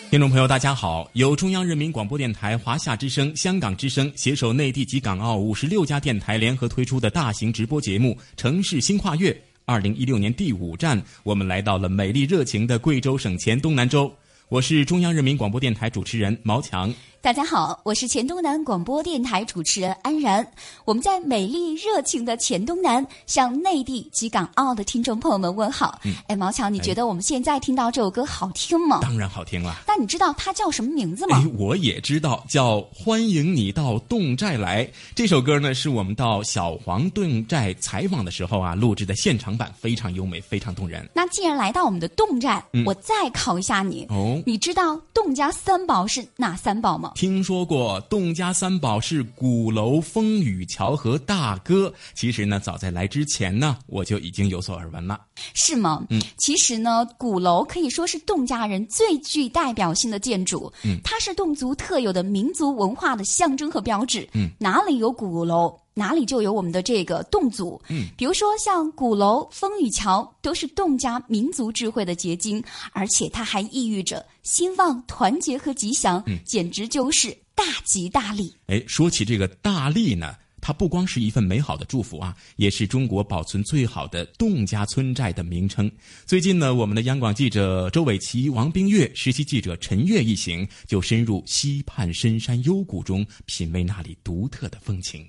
[0.10, 1.10] 听众朋友，大家好！
[1.13, 9.32] 由中央人民广播电台、华夏之声、香港之声携手内地及港澳五十六家电台联合推出的大型直播节目《城市新跨越》，
[9.65, 14.10] 二零一六年第五站，我们来到了美丽热情的贵州省黔东南州。
[14.50, 16.94] 我是中央人民广播电台主持人毛强。
[17.20, 20.48] 大家好，我是黔东南广播电台主持人安然。
[20.86, 26.00] 我们在美丽热情的黔东南向内地及港澳的听众朋友们问好。
[26.06, 29.00] 嗯哎，毛强，你觉得我们现在听到这首歌好听吗？
[29.02, 29.76] 当然好听了。
[29.86, 31.44] 那你知道它叫什么名字吗？
[31.44, 41.06] 哎，我也知道，叫《欢迎你到侗寨来》这首歌呢，是我们到小黄侗寨采访的时候啊录制的现场版，非常优美，非常动人。
[41.14, 44.06] 那既然来到我们的侗寨，嗯我再考一下你。
[44.10, 47.12] 哦你知道侗家三宝是哪三宝吗？
[47.15, 51.93] 听说过侗家三宝是鼓楼、风雨桥和大哥。
[52.13, 55.19] 其实呢，早在来之前呢，我就已经有所耳闻了。
[55.54, 56.06] 是吗？
[56.10, 60.71] 嗯，其实呢，鼓楼可以说是侗家人最具代表性的建筑。
[60.84, 64.28] 嗯它是侗族特有的民族文化的象征和标志。
[64.34, 67.82] 嗯，哪里有鼓楼，哪里就有我们的这个侗族。
[67.90, 78.56] 嗯，比如说像鼓楼、风雨桥，都是侗家民族智慧的结晶，而且它还意喻着兴旺、团结和吉祥，嗯简直就是大吉大利。
[78.68, 85.90] 哎，说起这个大利呢，它不光是一份美好的祝福啊，也是中国保存最好的侗家村寨的名称。
[86.26, 95.26] 最近呢，我们的央广记者周伟奇、王冰月、实习记者陈月一行就深入西畔深山幽谷中，品味那里独特的风情。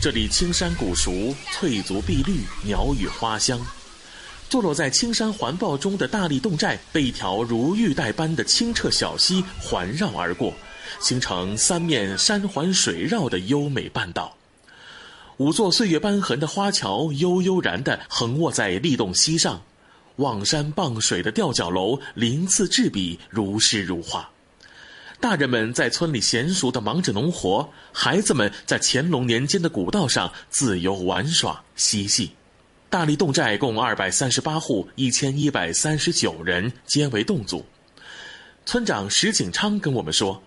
[0.00, 3.60] 这里青山古树，翠竹碧绿，鸟语花香。
[4.48, 10.54] 坐落在青山环抱中的大荔侗寨，被一条如玉带般的清澈小溪环绕而过，
[11.00, 14.34] 形成三面山环水绕的优美半岛。
[15.36, 19.60] 五座岁月斑痕的花桥悠悠然地横卧在立洞溪上，
[20.16, 24.26] 望山傍水的吊脚楼鳞次栉比，如诗如画。
[25.20, 32.30] 大人们在村里娴熟地忙着农活，孩子们在乾隆年间的古道上自由玩耍嬉戏。
[32.88, 37.66] 大荔侗寨共二百三十八户，一千一百三十九人，皆为侗族。
[38.64, 40.42] 村长石景昌跟我们说，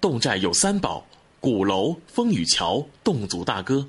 [0.00, 1.06] 侗寨有三宝：
[1.38, 3.86] 鼓楼、风雨桥、侗族大歌。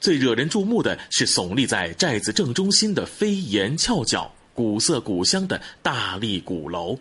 [0.00, 6.98] 最惹人注目的是耸立在寨子正中心的飞檐翘角、古色古香的大力鼓楼。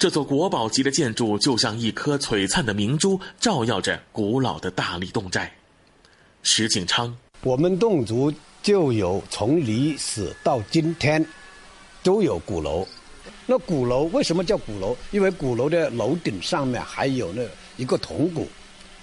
[0.00, 5.52] 这座国宝级的建筑就像一颗璀璨的明珠，照耀着古老的大荔侗寨。
[6.42, 8.32] 石景昌，我们侗族
[8.62, 11.22] 就有从历史到今天
[12.02, 12.88] 都有鼓楼。
[13.44, 14.96] 那鼓楼为什么叫鼓楼？
[15.10, 17.42] 因为鼓楼的楼顶上面还有那
[17.76, 18.48] 一个铜鼓，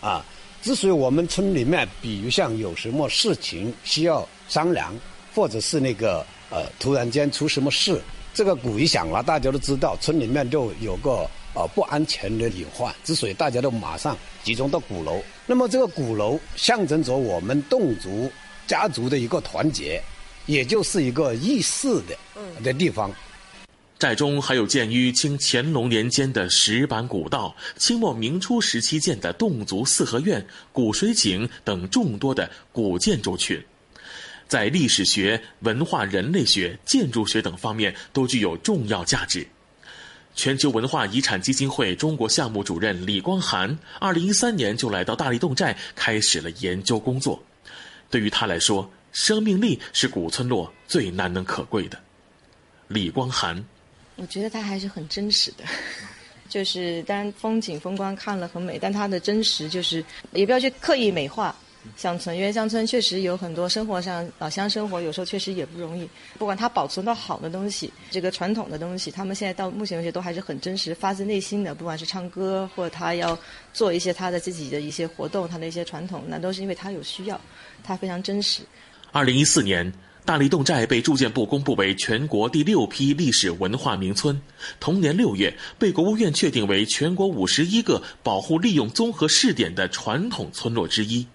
[0.01, 0.25] 啊，
[0.63, 4.95] 之所以我们村里面，比如像有什么事情需要商量，
[5.35, 8.01] 或者是那个呃突然间出什么事，
[8.37, 15.23] 这个鼓一响了，大家都知道村里面就有个呃不安全的隐患，之所以大家都马上集中到鼓楼。
[15.47, 18.31] 那么这个鼓楼象征着我们侗族
[18.67, 19.99] 家族的一个团结，
[20.45, 22.15] 也就是一个议事的
[22.63, 23.11] 的地方。
[23.97, 33.59] 寨中还有建于清乾隆年间的石板古道，清末明初时期建的侗族四合院、古水井等众多的古建筑群，
[34.47, 39.47] 在历史学、文化人类学、建筑学等方面都具有重要价值。
[40.35, 47.41] 全球文化遗产基金会中国项目主任李光涵，二零一三年就来到大荔侗寨开始了研究工作。
[48.09, 51.99] 对于他来说，生命力是古村落最难能可贵的。
[52.87, 53.65] 李光涵。
[54.15, 55.63] 我觉得他还是很真实的，
[56.47, 61.55] 就是当然风景风光看了很美，但他的真实就是也不要去刻意美化
[61.95, 66.07] 乡村，因为乡村确实有很多生活上老乡生活有时候确实也不容易。
[66.37, 73.37] 不管他保存到好的东西，这个传统的东西，他们现在到目前为止都还是很真实，发自内心的，不管是唱歌或者他要
[73.73, 77.39] 做一些他的自己的一些活动，他的一些传统，那都是因为他有需要，
[77.83, 78.61] 他非常真实。
[79.11, 79.93] 二零一四年。
[80.25, 84.41] 大荔侗寨被住建部公布为全国第六批历史文化名村，
[84.77, 91.25] 同年六月被国务院确定为全国五十一个保护利用综合试点的传统村落之一。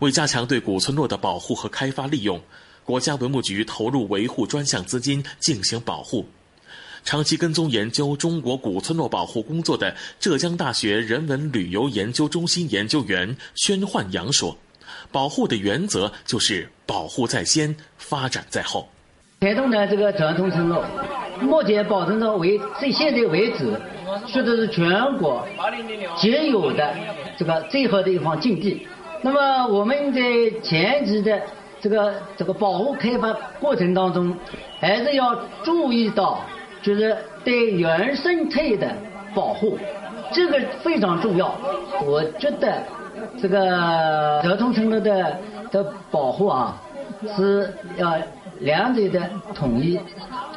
[0.00, 2.40] 为加强对古村落的保护和开发利用，
[2.84, 6.26] 国家文物局投入维护专项资金进行保护。
[7.04, 14.56] 长期跟踪研究中国古村落保护工作的浙江大学人文旅游研究中心研究员宣焕阳说。
[15.12, 18.88] 保护的原则就是保护在先，发展在后。
[19.40, 20.84] 台东的这个传统村落，
[21.40, 23.80] 目前保存到为至现在为止，
[24.26, 25.46] 说的是全国
[26.16, 26.96] 仅有的
[27.38, 28.86] 这个最好的一方境地。
[29.26, 30.20] 那么我们在
[30.62, 31.36] 前期的
[31.80, 34.32] 这个这个保护开发过程当中，
[34.78, 36.38] 还是要注意到，
[36.80, 38.88] 就是对原生态的
[39.34, 39.76] 保护，
[40.30, 41.52] 这个非常重要。
[42.04, 42.80] 我觉得。
[43.40, 45.38] 这个德通村落的
[45.70, 46.76] 的保护啊，
[47.34, 48.14] 是要
[48.60, 49.20] 两者的
[49.54, 49.98] 统一，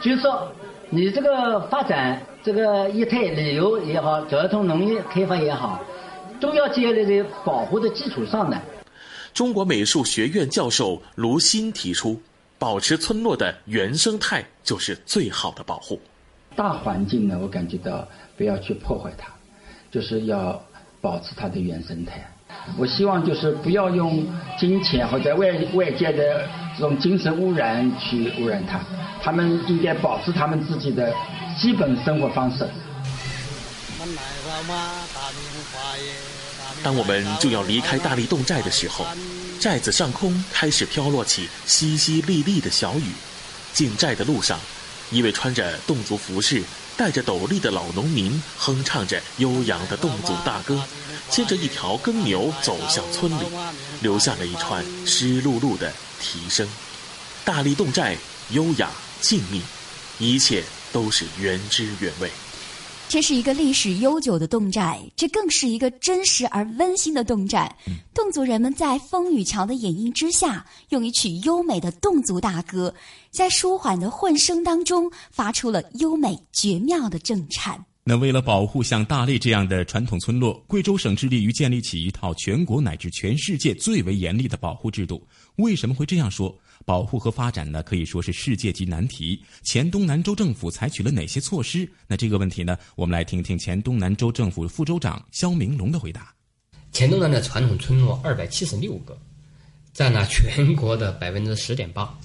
[0.02, 0.46] 就是说
[0.90, 5.80] 你这个发展这个业态旅游也好，交通农业开发也好，
[6.40, 8.62] 都要建立在保护的基础上呢。
[9.33, 12.19] 中国美术学院教授卢鑫提出，
[12.58, 16.00] 保持村落的原生态就是最好的保护。
[16.56, 19.29] 大环境呢，我感觉到不要去破坏它，
[19.92, 20.62] 就是要
[21.00, 22.29] 保持它的原生态。
[22.77, 24.27] 我希望就是不要用
[24.58, 28.81] 金钱或者外外界的这种精神污染去污染它，
[29.21, 31.13] 他们应该保持他们自己的
[31.58, 32.67] 基本生活方式。
[36.84, 39.06] 当我们就要离开大力洞寨的时候，
[39.60, 43.14] 寨子上空开始飘落起淅淅沥沥的小雨。
[43.74, 44.60] 进寨的路上，
[45.12, 46.64] 一位穿着侗族服饰、
[46.98, 50.84] 戴着斗笠的老农民哼唱着悠扬的侗族大歌，
[51.30, 53.44] 牵着一条耕牛走向村里，
[54.02, 56.68] 留下了一串湿漉漉的啼声。
[57.46, 58.18] 大力洞寨
[58.50, 58.90] 优雅
[59.22, 59.62] 静谧，
[60.18, 62.32] 一切都是原汁原味。
[63.10, 67.76] 这是一个历史悠久的侗寨，这更是一个真实而温馨的侗寨。
[68.14, 72.94] 侗族人们在风雨桥的掩映之下，用一曲优美的侗族大歌，
[73.32, 77.84] 在舒缓的混声当中，发出了优美绝妙的震颤。
[78.04, 85.27] 那为了保护像大荔这样的传统村落，贵州省致力于建立起一套全国乃至全世界最为严厉的保护制度。
[85.58, 86.58] 为什么会这样说？
[86.85, 89.39] 保护和发展呢，可以说是世界级难题。
[89.63, 91.87] 黔东南州政府采取了哪些措施？
[92.08, 96.33] 那这个问题呢，我们来听听黔东南州政府副州长肖明龙的回答。
[96.91, 99.15] 黔东南的传统村落二百七十六个，
[99.93, 102.17] 占了全国的百分之十点八，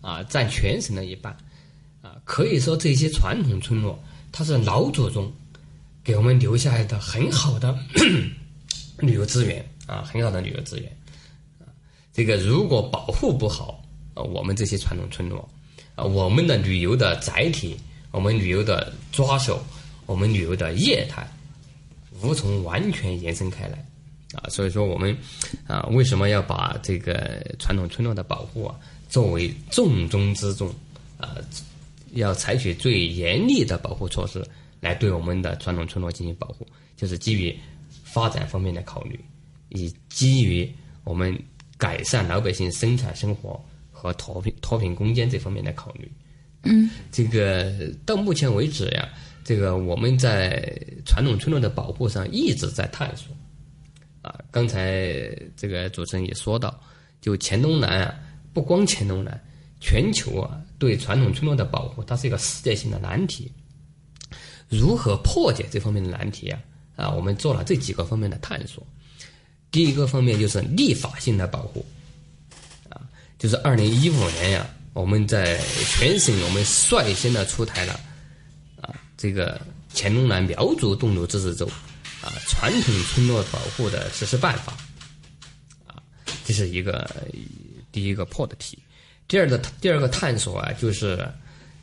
[0.00, 1.36] 啊，占全省的一半，
[2.00, 4.02] 啊，可以说这些传统村落，
[4.36, 5.32] 它是老祖宗
[6.04, 7.74] 给我们留下来的很好的
[9.00, 10.86] 旅游资源啊，很好的旅游资源。
[11.58, 11.64] 啊，
[12.12, 13.82] 这个如果保护不好，
[14.12, 15.48] 呃，我们这些传统村落，
[15.94, 17.74] 啊，我们的旅游的载体，
[18.10, 19.64] 我们旅游的抓手，
[20.04, 21.26] 我们旅游的业态，
[22.20, 23.86] 无从完全延伸开来，
[24.34, 25.16] 啊，所以说我们，
[25.66, 28.78] 啊，为什么要把这个传统村落的保护啊
[29.08, 30.68] 作为重中之重，
[31.16, 31.38] 啊，
[32.16, 34.44] 要采取最严厉的保护措施
[34.80, 37.56] 来对我们的传统村落进行保护，就是基于
[38.02, 39.18] 发展方面的考虑，
[39.68, 40.68] 以基于
[41.04, 41.36] 我们
[41.78, 43.64] 改善老百姓生产生活。
[43.98, 46.12] 和脱贫脱贫攻坚这方面的考虑，
[46.64, 49.08] 嗯，这个到目前为止呀，
[49.42, 50.70] 这个我们在
[51.06, 53.34] 传统村落的保护上一直在探索，
[54.20, 56.78] 啊，刚才这个主持人也说到，
[57.22, 58.14] 就黔东南啊，
[58.52, 59.42] 不光黔东南，
[59.80, 63.52] 全球啊，对传统村落的保护，它是一个世界性的难题。
[64.68, 66.60] 如何破解这方面的难题啊？
[66.96, 68.86] 啊，我们做了这几个方面的探索。
[69.70, 71.84] 第一个方面就是立法性的保护。
[72.88, 73.00] 啊
[73.38, 75.58] 就是二零一五年呀，我们在
[75.90, 78.00] 全省我们率先的出台了
[78.80, 79.60] 啊，这个
[79.92, 81.66] 黔东南苗族侗族自治州
[82.22, 84.72] 啊传统村落保护的实施办法
[85.86, 86.02] 啊，
[86.46, 87.08] 这是一个
[87.92, 88.78] 第一个破的题。
[89.28, 91.28] 第二个第二个探索啊，就是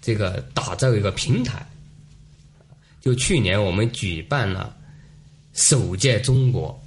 [0.01, 1.65] 这个打造一个平台。
[3.01, 4.75] 就去年我们举办了
[5.53, 6.81] 首届中国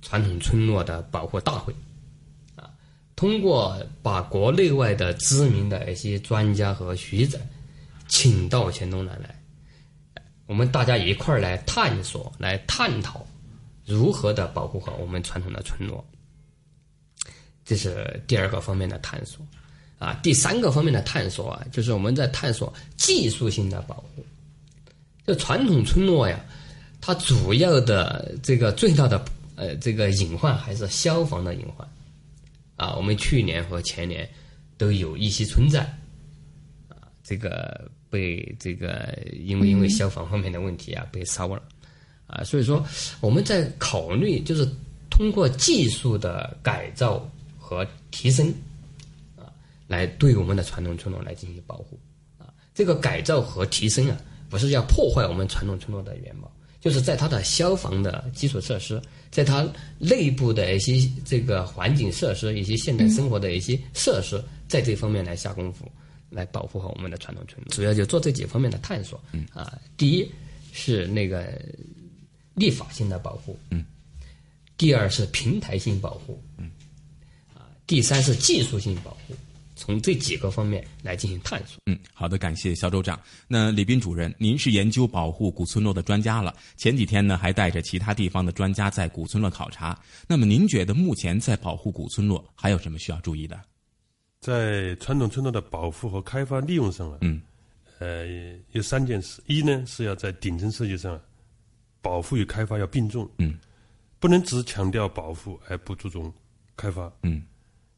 [0.00, 1.74] 传统村落的保护大会。
[2.54, 2.70] 啊
[3.16, 7.38] 通过把国内外的知名的一些专家和学者
[8.08, 9.38] 请到黔东南来，
[10.46, 13.26] 我们大家一块儿来探索、来探讨
[13.84, 16.02] 如何的保护好我们传统的村落。
[17.62, 19.46] 这是第二个方面的探索，
[20.00, 24.24] 啊，第三个方面的探索啊，就是我们在探索技术性的保护。
[25.26, 26.42] 这传统村落呀，
[27.02, 29.22] 它主要的这个最大的
[29.56, 31.86] 呃这个隐患还是消防的隐患。
[32.76, 34.26] 啊，我们去年和前年
[34.78, 35.80] 都有一些村寨，
[36.88, 41.62] 啊，这个被这个因为因为消防方面的问题啊被烧了，
[42.26, 42.82] 啊，所以说
[43.20, 44.66] 我们在考虑就是
[45.10, 48.50] 通过技术的改造和提升，
[49.90, 51.98] 来对我们的传统村落来进行保护，
[52.38, 54.16] 啊，这个改造和提升啊，
[54.48, 56.48] 不是要破坏我们传统村落的原貌。
[56.78, 59.68] 就是在它的消防的基础设施，在它
[59.98, 65.90] 内部的一些这个环境设施、一些现代生活的一些设施，在这方面来下功夫，
[66.30, 67.74] 来保护好我们的传统村落。
[67.74, 69.20] 主要就做这几方面的探索。
[69.32, 70.30] 嗯啊，第一
[70.72, 71.60] 是那个
[72.54, 73.58] 立法性的保护。
[73.70, 73.84] 嗯。
[74.78, 76.40] 第二是平台性保护。
[76.56, 76.70] 嗯。
[77.52, 79.34] 啊，第三是技术性保护。
[79.80, 81.78] 从这几个方面来进行探索。
[81.86, 83.18] 嗯，好的，感谢肖州长。
[83.48, 86.54] 那李斌主任，您是研究保护古村落的专家了。
[86.76, 89.98] 前几天呢，还带着其他地方的专家在古村落考察。
[90.28, 93.58] 那么，您觉得目前在保护古村落还有什么需要注意的？
[94.38, 97.40] 在传统村落的保护和开发利用上啊，嗯，
[98.00, 98.26] 呃，
[98.72, 101.18] 有三件事：一呢是要在顶层设计上，
[102.02, 103.58] 保护与开发要并重，嗯，
[104.18, 106.30] 不能只强调保护而不注重
[106.76, 107.42] 开发，嗯，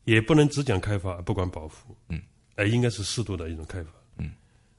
[0.05, 2.21] 也不能只讲开发不管保护，嗯，
[2.57, 4.31] 而应该是适度的一种开发，嗯。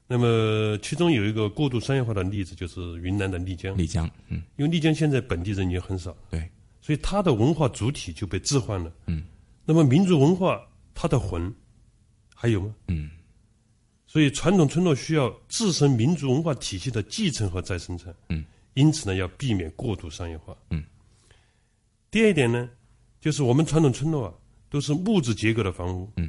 [0.06, 6.46] 那么其中有一个过度商业化的例子，就是云南的丽江，丽江，嗯，因为丽江现在本地人也很少，对，
[6.80, 9.24] 所以它的文化主体就被置换了，嗯，
[9.64, 10.60] 那么民族文化
[10.94, 11.52] 它的魂
[12.34, 12.74] 还有吗？
[12.88, 13.10] 嗯，
[14.06, 18.44] 所以传统村落需要自身民族文化体系的继承和再生产，嗯，
[18.74, 20.84] 因此呢，要避免过度商业化，嗯。
[22.10, 22.68] 第二一点呢，
[23.20, 24.34] 就是我们传统村落啊
[24.74, 26.28] 都是木质结构的房屋，嗯，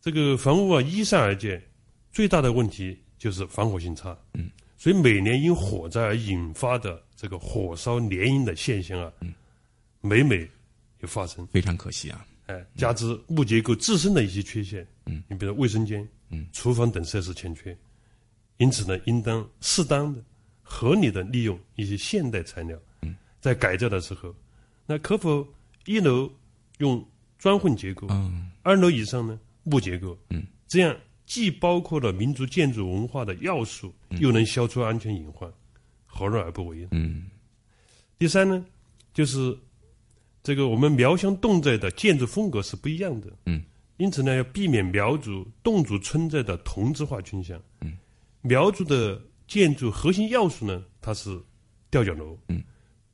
[0.00, 1.60] 这个房屋啊依山而建。
[2.12, 4.48] 最大的问题就是防火性差，嗯，
[4.78, 9.34] 所以每年因火灾而引发的这个火烧连营的现象啊，嗯，
[10.00, 10.48] 每每
[11.00, 17.76] 有发生，非常可惜啊，哎，加之木结构自身的一些缺陷，嗯，你比如卫生间、嗯，厨房等设施欠缺，
[18.58, 20.22] 因此呢，应当适当的、
[20.62, 24.32] 合理的利用一些现代材料，嗯，在改造的时候，
[24.86, 25.44] 那可否
[25.84, 26.30] 一楼
[26.78, 27.04] 用
[27.38, 30.96] 砖混结构，嗯，二楼以上呢木结构，嗯，这样。
[31.26, 35.52] 既包括了民族建筑文化的要素，又能消除安全隐患，
[36.04, 36.88] 何乐而不为呢？
[36.92, 37.28] 嗯。
[38.16, 38.64] 第三呢，
[39.12, 39.58] 就是
[40.40, 43.60] 这个我们苗乡侗寨的建筑风格是不一样的，嗯。
[43.96, 47.98] 因此呢，要避免苗族侗族村寨的同质化倾向，嗯。
[48.42, 51.36] 苗族的建筑核心要素呢，它是
[51.90, 52.62] 吊脚楼，嗯。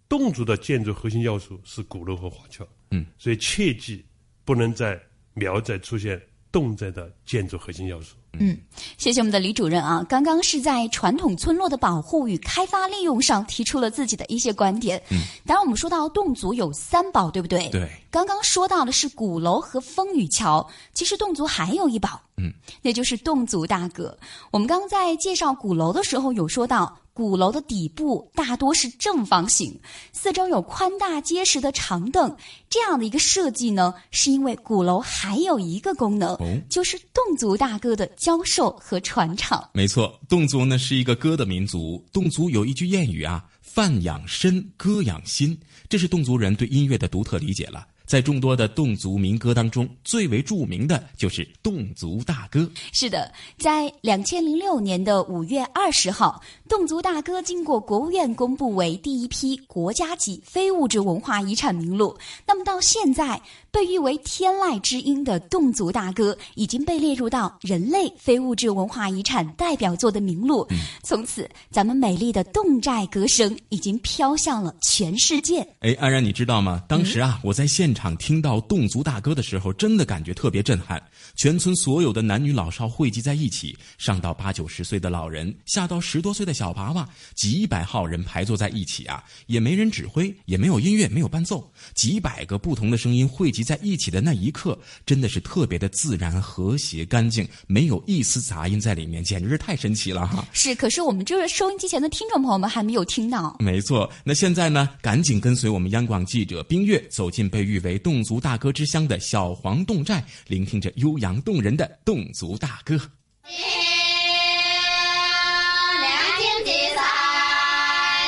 [0.06, 3.06] 侗族的建筑核心要素是鼓楼和花桥，嗯。
[3.16, 4.04] 所以切记
[4.44, 5.00] 不能在
[5.34, 6.20] 苗寨出现。
[6.52, 8.14] 侗寨的建筑核心要素。
[8.38, 8.54] 嗯，
[8.98, 10.04] 谢谢我们的李主任啊！
[10.06, 15.02] 刚刚是在传统村落的保护与开发利用上提出了自己的一些观点。
[15.10, 15.16] 嗯，
[15.46, 17.70] 当然我们说到侗族有三宝，对不对？
[17.70, 17.90] 对。
[18.10, 24.14] 刚刚说到的是鼓楼和风雨桥，其实侗族还有一宝，嗯，那就是侗族大歌。
[24.50, 26.98] 我们刚刚在介绍鼓楼的时候有说到。
[27.14, 29.78] 鼓楼的底部大多是正方形，
[30.12, 32.34] 四周有宽大结实的长凳，
[32.70, 39.62] 这样的一个设计呢，是因为鼓楼还有一个功能，哦、就是侗族大歌的教授和传唱。
[39.74, 45.58] 没错，侗族呢是一个歌的民族，侗族有一句谚语啊：“饭养身，歌养心”，
[45.90, 47.86] 这是侗族人对音乐的独特理解了。
[48.12, 52.70] 在众多的侗族民歌当中，最为著名的就是侗族大歌。
[52.92, 56.38] 是的，在两千零六年的五月二十号，
[56.68, 62.14] 侗族大歌经过国务院公布为第一批国家级非物质文化遗产名录。
[62.46, 63.40] 那么到现在，
[63.72, 70.66] 被誉为天籁之音的侗族大歌已经被列入到人类非物质文化遗产代表作的名录。
[70.68, 75.66] 嗯、从此，咱们美丽的侗寨歌声已经飘向了全世界。
[75.80, 76.84] 哎，安然，你知道吗？
[76.86, 78.02] 当时啊，嗯、我在现场。
[78.02, 81.00] 场听到侗族大歌的时候，真的感觉特别震撼。
[81.36, 91.64] 全村所有的男女老少汇集在一起，上到八九十岁的老人，下到十多岁的小娃娃，几百号人排坐在一起啊，也没人指挥，也没有音乐，没有伴奏，
[91.94, 100.46] 几百个不同的声音汇集在一起的那一刻，真的是特别的自然、和谐、干净，没有一丝杂音在里面，简直是太神奇了哈！
[100.52, 103.56] 是，可是我们就是收音机前的听众朋友们还没有听到。
[103.58, 113.00] 没错，那现在呢，赶紧跟随我们央广记者冰月走进被誉为侗族大歌之乡的小黄侗寨，聆听着悠扬动人的侗族大歌。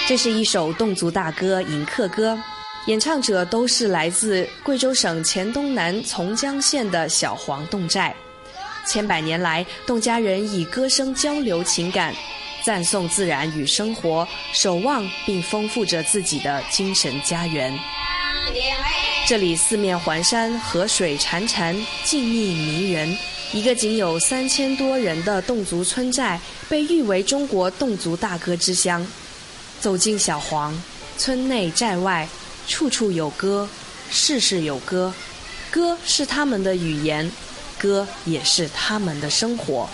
[0.06, 2.34] 这是一首侗族大歌《迎客歌》，
[2.86, 8.14] 演唱者都是来自贵州省黔东南从江县的小黄侗寨。
[8.86, 12.14] 千百年来，侗家人以歌声交流情感，
[12.62, 17.74] 赞颂自然与生活，守望并丰富着自己的精神家园。
[19.26, 21.74] 这里四面环山，河水潺潺，
[22.04, 23.16] 静谧迷人。
[23.54, 29.06] 一个仅有三千多人的侗族村寨，被誉为中国侗族大歌之乡。
[29.80, 30.78] 走进小黄，
[31.16, 32.28] 村内寨外，
[32.66, 33.68] 处处有歌，
[34.10, 35.12] 事事有歌。
[35.70, 37.30] 歌是他们的语言，
[37.78, 39.88] 歌也是他们的生活。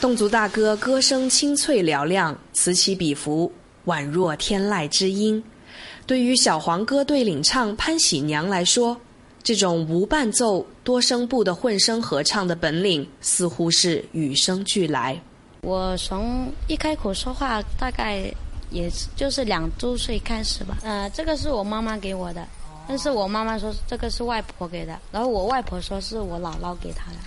[0.00, 3.50] 侗族大歌歌声清脆嘹亮，此起彼伏，
[3.86, 5.42] 宛若天籁之音。
[6.06, 8.96] 对于小黄歌队领唱潘喜娘来说，
[9.42, 15.20] 这种无伴奏、多声部的混声合唱的本领，似乎是与生俱来。
[15.62, 18.32] 我从一开口说话，大概
[18.70, 20.78] 也就是两周岁开始吧。
[20.82, 22.46] 呃，这个是我妈妈给我的，
[22.88, 27.18] 但是我妈妈说这个是外婆给的，然后我外婆说是我姥姥给她的。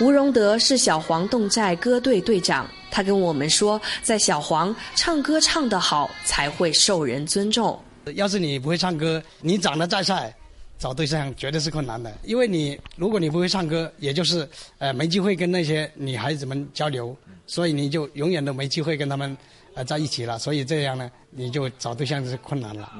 [0.00, 7.80] 吴荣德是小黄侗寨歌队队长，他跟我们说，在小黄唱歌唱得好，才会受人尊重。
[8.16, 10.34] 要是你不会唱歌，你长得再帅，
[10.84, 12.12] 找对象绝对是困难的。
[12.24, 17.16] 因为你如果你不会唱歌，也就是呃没机会跟那些女孩子们交流，
[17.46, 19.34] 所以你就永远都没机会跟他们
[19.72, 20.38] 呃在一起了。
[20.38, 22.92] 所以这样呢，你就找对象是困难了。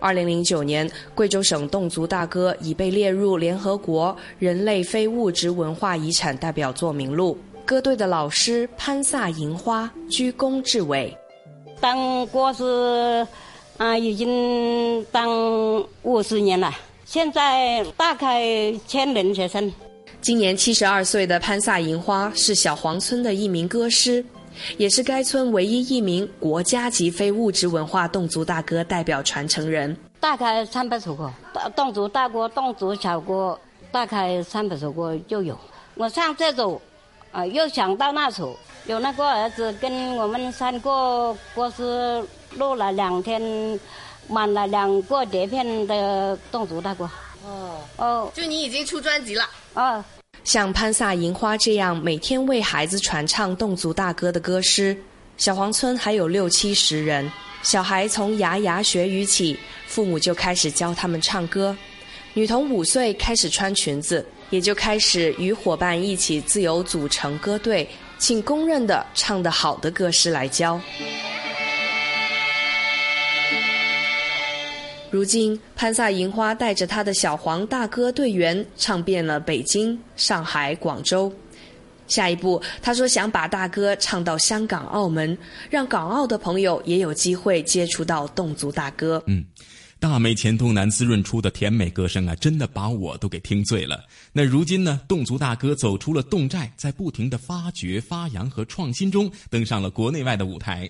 [0.00, 7.38] 二零零九年，贵州省侗族大歌已被列入联合国人类非物质文化遗产代表作名录。
[7.68, 11.14] 歌队的老师潘萨银花鞠躬致伟。
[11.78, 13.26] 当歌是
[13.76, 15.28] 啊，已经当
[16.02, 16.72] 五十年了，
[17.04, 18.42] 现在大概
[18.86, 19.70] 千人学生。
[20.22, 24.24] 今年七十二岁的潘萨银花是小黄村的一名歌师，
[24.78, 29.94] 也是该村唯一一名国家级非物质文化侗族大歌代表传承人。
[30.18, 31.30] 大概三百首歌，
[31.76, 33.60] 侗族大歌、侗族小歌，
[33.92, 35.54] 大概三百首歌就有。
[35.96, 36.80] 我唱这首，
[37.30, 42.24] 啊，又想到那首，有那个儿子跟我们三个歌师
[42.56, 43.40] 录了两天，
[44.28, 47.08] 满了两个碟片的侗族大歌。
[47.44, 49.44] 哦哦，就你已经出专辑了。
[49.74, 50.04] 哦，
[50.42, 54.96] 像潘萨银花这样每天为孩子传唱侗族大歌的歌师，
[55.36, 57.30] 小黄村还有六七十人。
[57.62, 61.76] 小孩从牙牙学语起，父母就开始教他们唱歌。
[62.32, 67.88] 女童五岁开始穿裙子，也就开始与伙伴一起自由组成歌队，
[68.18, 70.80] 请公认的唱得好的歌师来教。
[75.10, 81.32] 如今，潘萨银花带着他的小黄大歌队员唱遍了北京、上海、广州。
[82.06, 85.36] 下一步，他说想把大歌唱到香港、澳门，
[85.68, 89.22] 让港澳的朋友也有机会接触到侗族大歌。
[89.26, 89.44] 嗯，
[90.00, 94.04] 大美黔东南滋润出的甜美歌声啊，真的把我都给听醉了。
[94.32, 100.88] 那如今呢，侗族大哥走出了侗寨，在不停的发掘、发扬和创新中，登上了国内外的舞台。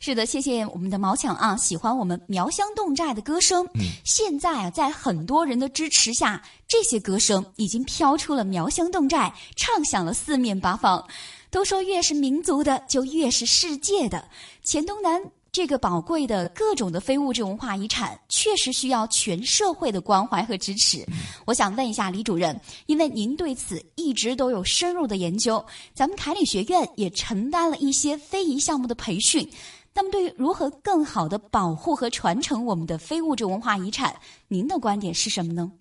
[0.00, 3.64] 是的，谢谢我们的毛强啊，喜欢我们苗乡侗寨的歌声。
[3.74, 11.04] 嗯，现在啊，在很多人的支持下，这些歌声已经飘出了苗乡侗寨，唱响了四面八方。
[11.50, 14.28] 都说越是民族的，就越是世界的。
[14.62, 15.20] 黔东南
[15.52, 21.04] 这个宝贵的各种的非物质文化遗产，确实需要全社会的关怀和支持。
[21.44, 29.48] 我想问一下李主任，因为您对此一直都有深入的研究，咱们凯里学院也承担了一些非遗项目的培训。
[29.92, 34.14] 那么，对于如何更好的保护和传承我们的非物质文化遗产，
[34.46, 35.72] 您的观点是什么呢？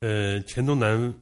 [0.00, 1.12] 呃，黔东南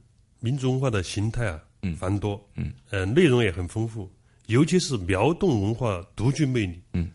[0.41, 1.61] 民族文化的形态啊，
[1.97, 4.11] 繁多，嗯，呃，内容也很丰富，
[4.47, 7.09] 尤其是苗侗文化独具魅力，嗯，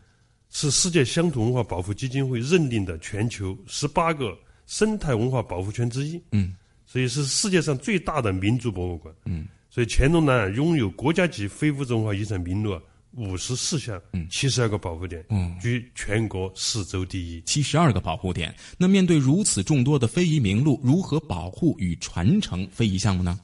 [0.55, 6.55] 是世界乡土文化保护基金会认定的全球十八个生态文化保护圈之一，嗯，
[6.87, 12.81] 所以是世界上最大的民族博物馆，嗯，所以黔东南拥有国家级非物质文化遗产名录啊。
[13.17, 17.41] 五十四项，嗯，七十二个保护点，嗯，居全国四周第一。
[17.43, 23.39] 七十二个保护点，那面对如此众多的非遗名录，如何保护与传承非遗项目呢？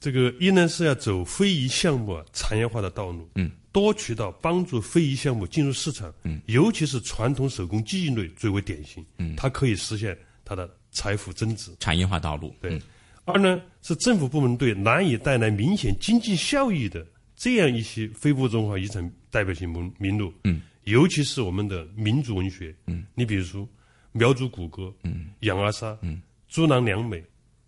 [0.00, 10.16] 这个一呢是要走非遗项目产业化的道路，嗯，多渠道帮助非遗项目进入市场，嗯，尤其是传统手工技艺类最为典型，嗯，它可以实现
[10.46, 11.70] 它的财富增值。
[11.78, 12.80] 产业化道路，对。
[13.26, 17.06] 二呢是政府部门对难以带来明显经济效益的。
[17.34, 23.68] 这样一些非物质文化遗产代表性名名录，嗯，尤其是我们的民族文学，嗯，你比如说
[24.12, 27.22] 苗族古歌，嗯，杨二沙，嗯，猪郎良美，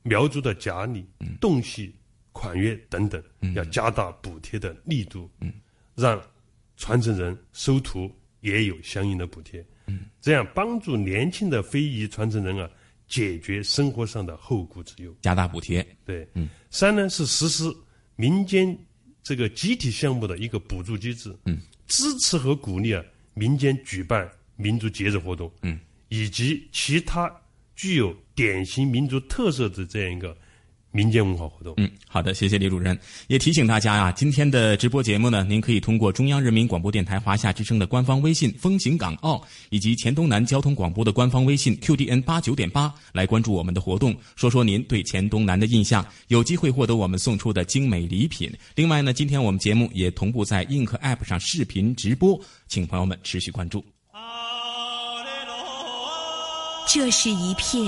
[0.05, 1.95] 苗族的甲里，嗯，侗戏、
[2.33, 5.53] 款乐等等，嗯，要加大补贴的力度，嗯，
[5.99, 6.23] 让
[6.77, 8.09] 传承人收徒
[8.41, 12.71] 也有相应的补贴，嗯，这样帮助年轻的非遗传承人啊，
[13.09, 17.65] 解决生活上的后顾之忧，加大补贴，对，嗯，三呢是实施
[18.15, 18.79] 民间。
[19.25, 24.27] 这个集体项目的一个补助机制，嗯，支持和鼓励啊民间举办
[24.57, 25.79] 民族节日活动，嗯，
[26.09, 27.31] 以及其他
[27.75, 30.35] 具有典型民族特色的这样一个。
[30.91, 31.75] 民间文化活动。
[31.77, 32.99] 嗯，好的，谢谢李主任。
[33.27, 48.51] 也提醒大家啊，今天的直播节目呢，您可以通过中央人民广播电台华夏之声的官方微信“风行港澳”以及黔东南交通广播的官方微信 “QDN 八九点八”来关注我们的活动，说说您对黔东南的印象，有机会获得我们送出的精美礼品。
[48.75, 53.85] 另外呢，今天我们节目也同步在映客 App 上视频直播，请朋友们持续关注。
[56.91, 57.85] 这是一片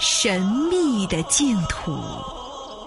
[0.00, 0.40] 神
[0.70, 1.92] 秘的净土。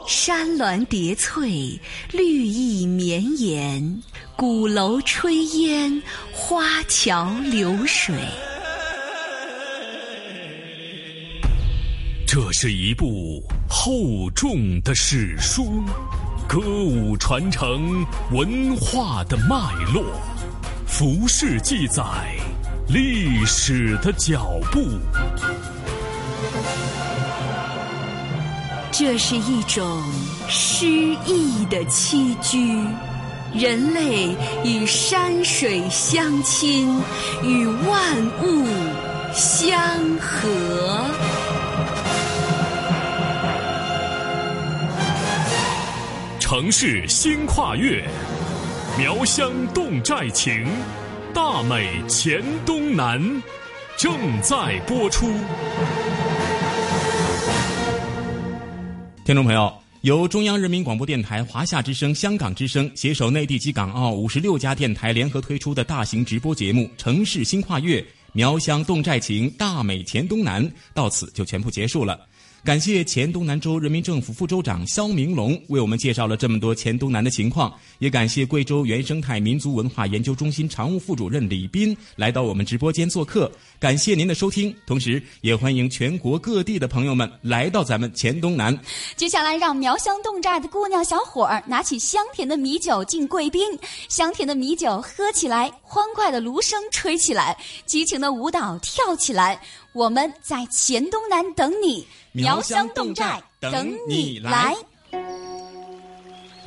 [0.07, 1.77] 山峦叠翠，
[2.13, 4.01] 绿意绵延，
[4.37, 6.01] 鼓楼炊烟，
[6.31, 8.15] 花桥流水。
[12.25, 15.83] 这是一部厚重的史书，
[16.47, 19.57] 歌舞传承文化的脉
[19.93, 20.05] 络，
[20.85, 22.01] 服饰记载
[22.87, 24.87] 历史的脚步。
[28.99, 30.01] 这是一种
[30.49, 32.83] 诗意的栖居，
[33.53, 36.99] 人类与山水相亲，
[37.43, 38.65] 与万物
[39.31, 39.77] 相
[40.19, 40.49] 合。
[46.39, 48.03] 城市新跨越，
[48.97, 50.65] 苗乡侗寨情，
[51.35, 53.21] 大美黔东南，
[53.95, 55.27] 正在播出。
[59.27, 67.99] 听众朋友，由中央人民广播电台、华夏之声、香港之声携手内地及港澳五十六家电台联合推出的大型直播节目《城市新跨越》，
[68.31, 72.17] 苗乡侗寨情，大美黔东南，到此就全部结束了。
[72.67, 83.49] 感谢黔东南州人民政府副州长肖明龙为我们介绍了这么多黔东南的情况，也感谢贵州原生态民族文化研究中心常务副主任李斌来到我们直播间做客。
[83.79, 88.77] 感谢您的收听，同时也欢迎全国各地的朋友们来到咱们黔东南。
[89.15, 93.61] 接下来，让苗乡侗寨的姑娘小伙儿拿起香甜的米酒敬贵宾，
[94.09, 99.57] 香甜的米酒喝起来，欢快的芦笙吹起来，激情的舞蹈跳起来。
[99.97, 104.75] 我们在黔东南等你，苗乡侗寨等你来。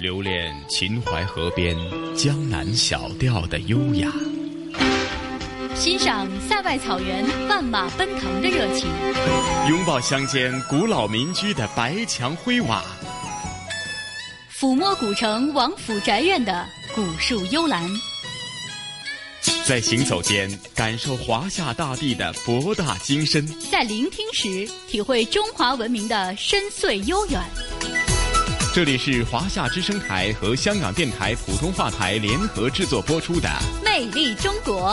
[0.01, 1.77] 留恋秦淮河边
[2.17, 4.11] 江南小调的优雅，
[5.77, 8.89] 欣赏塞外草原万马奔腾的热情，
[9.69, 12.83] 拥抱乡间古老民居的白墙灰瓦，
[14.53, 16.67] 抚摸古城王府宅院的
[16.97, 17.89] 古树幽兰。
[19.67, 27.41] 在行走间感受华夏大地的博大精深，在聆听时体会中华文明的深邃悠远。
[28.73, 33.49] 这里是华夏之声台和香港电台普通话台联合制作播出的
[33.85, 34.93] 《魅力中国》。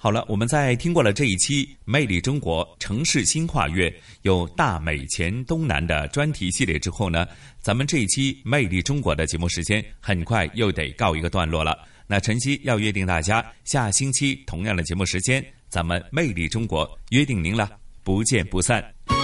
[0.00, 3.90] 好了，我们在听过了这一期《魅力中国城市新跨越》
[4.22, 7.26] 有大美黔东南的专题系列之后呢，
[7.60, 11.76] 咱们这一期《魅力中国》的节目时间很快又得告一个段落了。
[12.06, 17.68] 那晨曦要约定大家，下星期同样的节目时间，咱们《魅力中国》约定您了，
[18.04, 19.17] 不见不散。